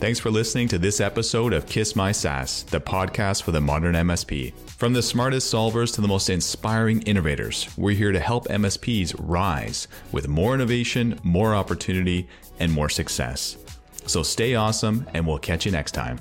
Thanks 0.04 0.20
for 0.20 0.30
listening 0.30 0.68
to 0.68 0.76
this 0.76 1.00
episode 1.00 1.54
of 1.54 1.64
Kiss 1.64 1.96
My 1.96 2.12
SaaS, 2.12 2.64
the 2.64 2.78
podcast 2.78 3.42
for 3.42 3.52
the 3.52 3.60
modern 3.62 3.94
MSP. 3.94 4.52
From 4.68 4.92
the 4.92 5.02
smartest 5.02 5.50
solvers 5.50 5.94
to 5.94 6.02
the 6.02 6.08
most 6.08 6.28
inspiring 6.28 7.00
innovators, 7.04 7.70
we're 7.78 7.96
here 7.96 8.12
to 8.12 8.20
help 8.20 8.46
MSPs 8.48 9.14
rise 9.18 9.88
with 10.12 10.28
more 10.28 10.54
innovation, 10.54 11.18
more 11.22 11.54
opportunity, 11.54 12.28
and 12.58 12.70
more 12.70 12.90
success. 12.90 13.56
So 14.04 14.22
stay 14.22 14.56
awesome, 14.56 15.06
and 15.14 15.26
we'll 15.26 15.38
catch 15.38 15.64
you 15.64 15.72
next 15.72 15.92
time. 15.92 16.20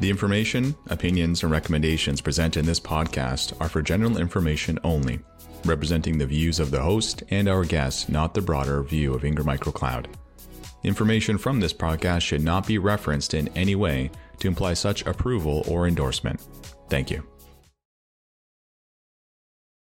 The 0.00 0.08
information, 0.08 0.74
opinions, 0.86 1.42
and 1.42 1.52
recommendations 1.52 2.22
presented 2.22 2.60
in 2.60 2.64
this 2.64 2.80
podcast 2.80 3.60
are 3.60 3.68
for 3.68 3.82
general 3.82 4.16
information 4.16 4.78
only 4.84 5.20
representing 5.66 6.16
the 6.16 6.24
views 6.24 6.60
of 6.60 6.70
the 6.70 6.80
host 6.80 7.22
and 7.28 7.46
our 7.46 7.66
guests, 7.66 8.08
not 8.08 8.32
the 8.32 8.40
broader 8.40 8.82
view 8.82 9.12
of 9.12 9.26
Ingram 9.26 9.46
Micro 9.46 9.70
Cloud. 9.70 10.08
Information 10.82 11.36
from 11.36 11.60
this 11.60 11.72
podcast 11.72 12.22
should 12.22 12.42
not 12.42 12.66
be 12.66 12.78
referenced 12.78 13.34
in 13.34 13.48
any 13.48 13.74
way 13.74 14.10
to 14.38 14.48
imply 14.48 14.74
such 14.74 15.04
approval 15.06 15.62
or 15.68 15.86
endorsement. 15.86 16.40
Thank 16.88 17.10
you. 17.10 17.26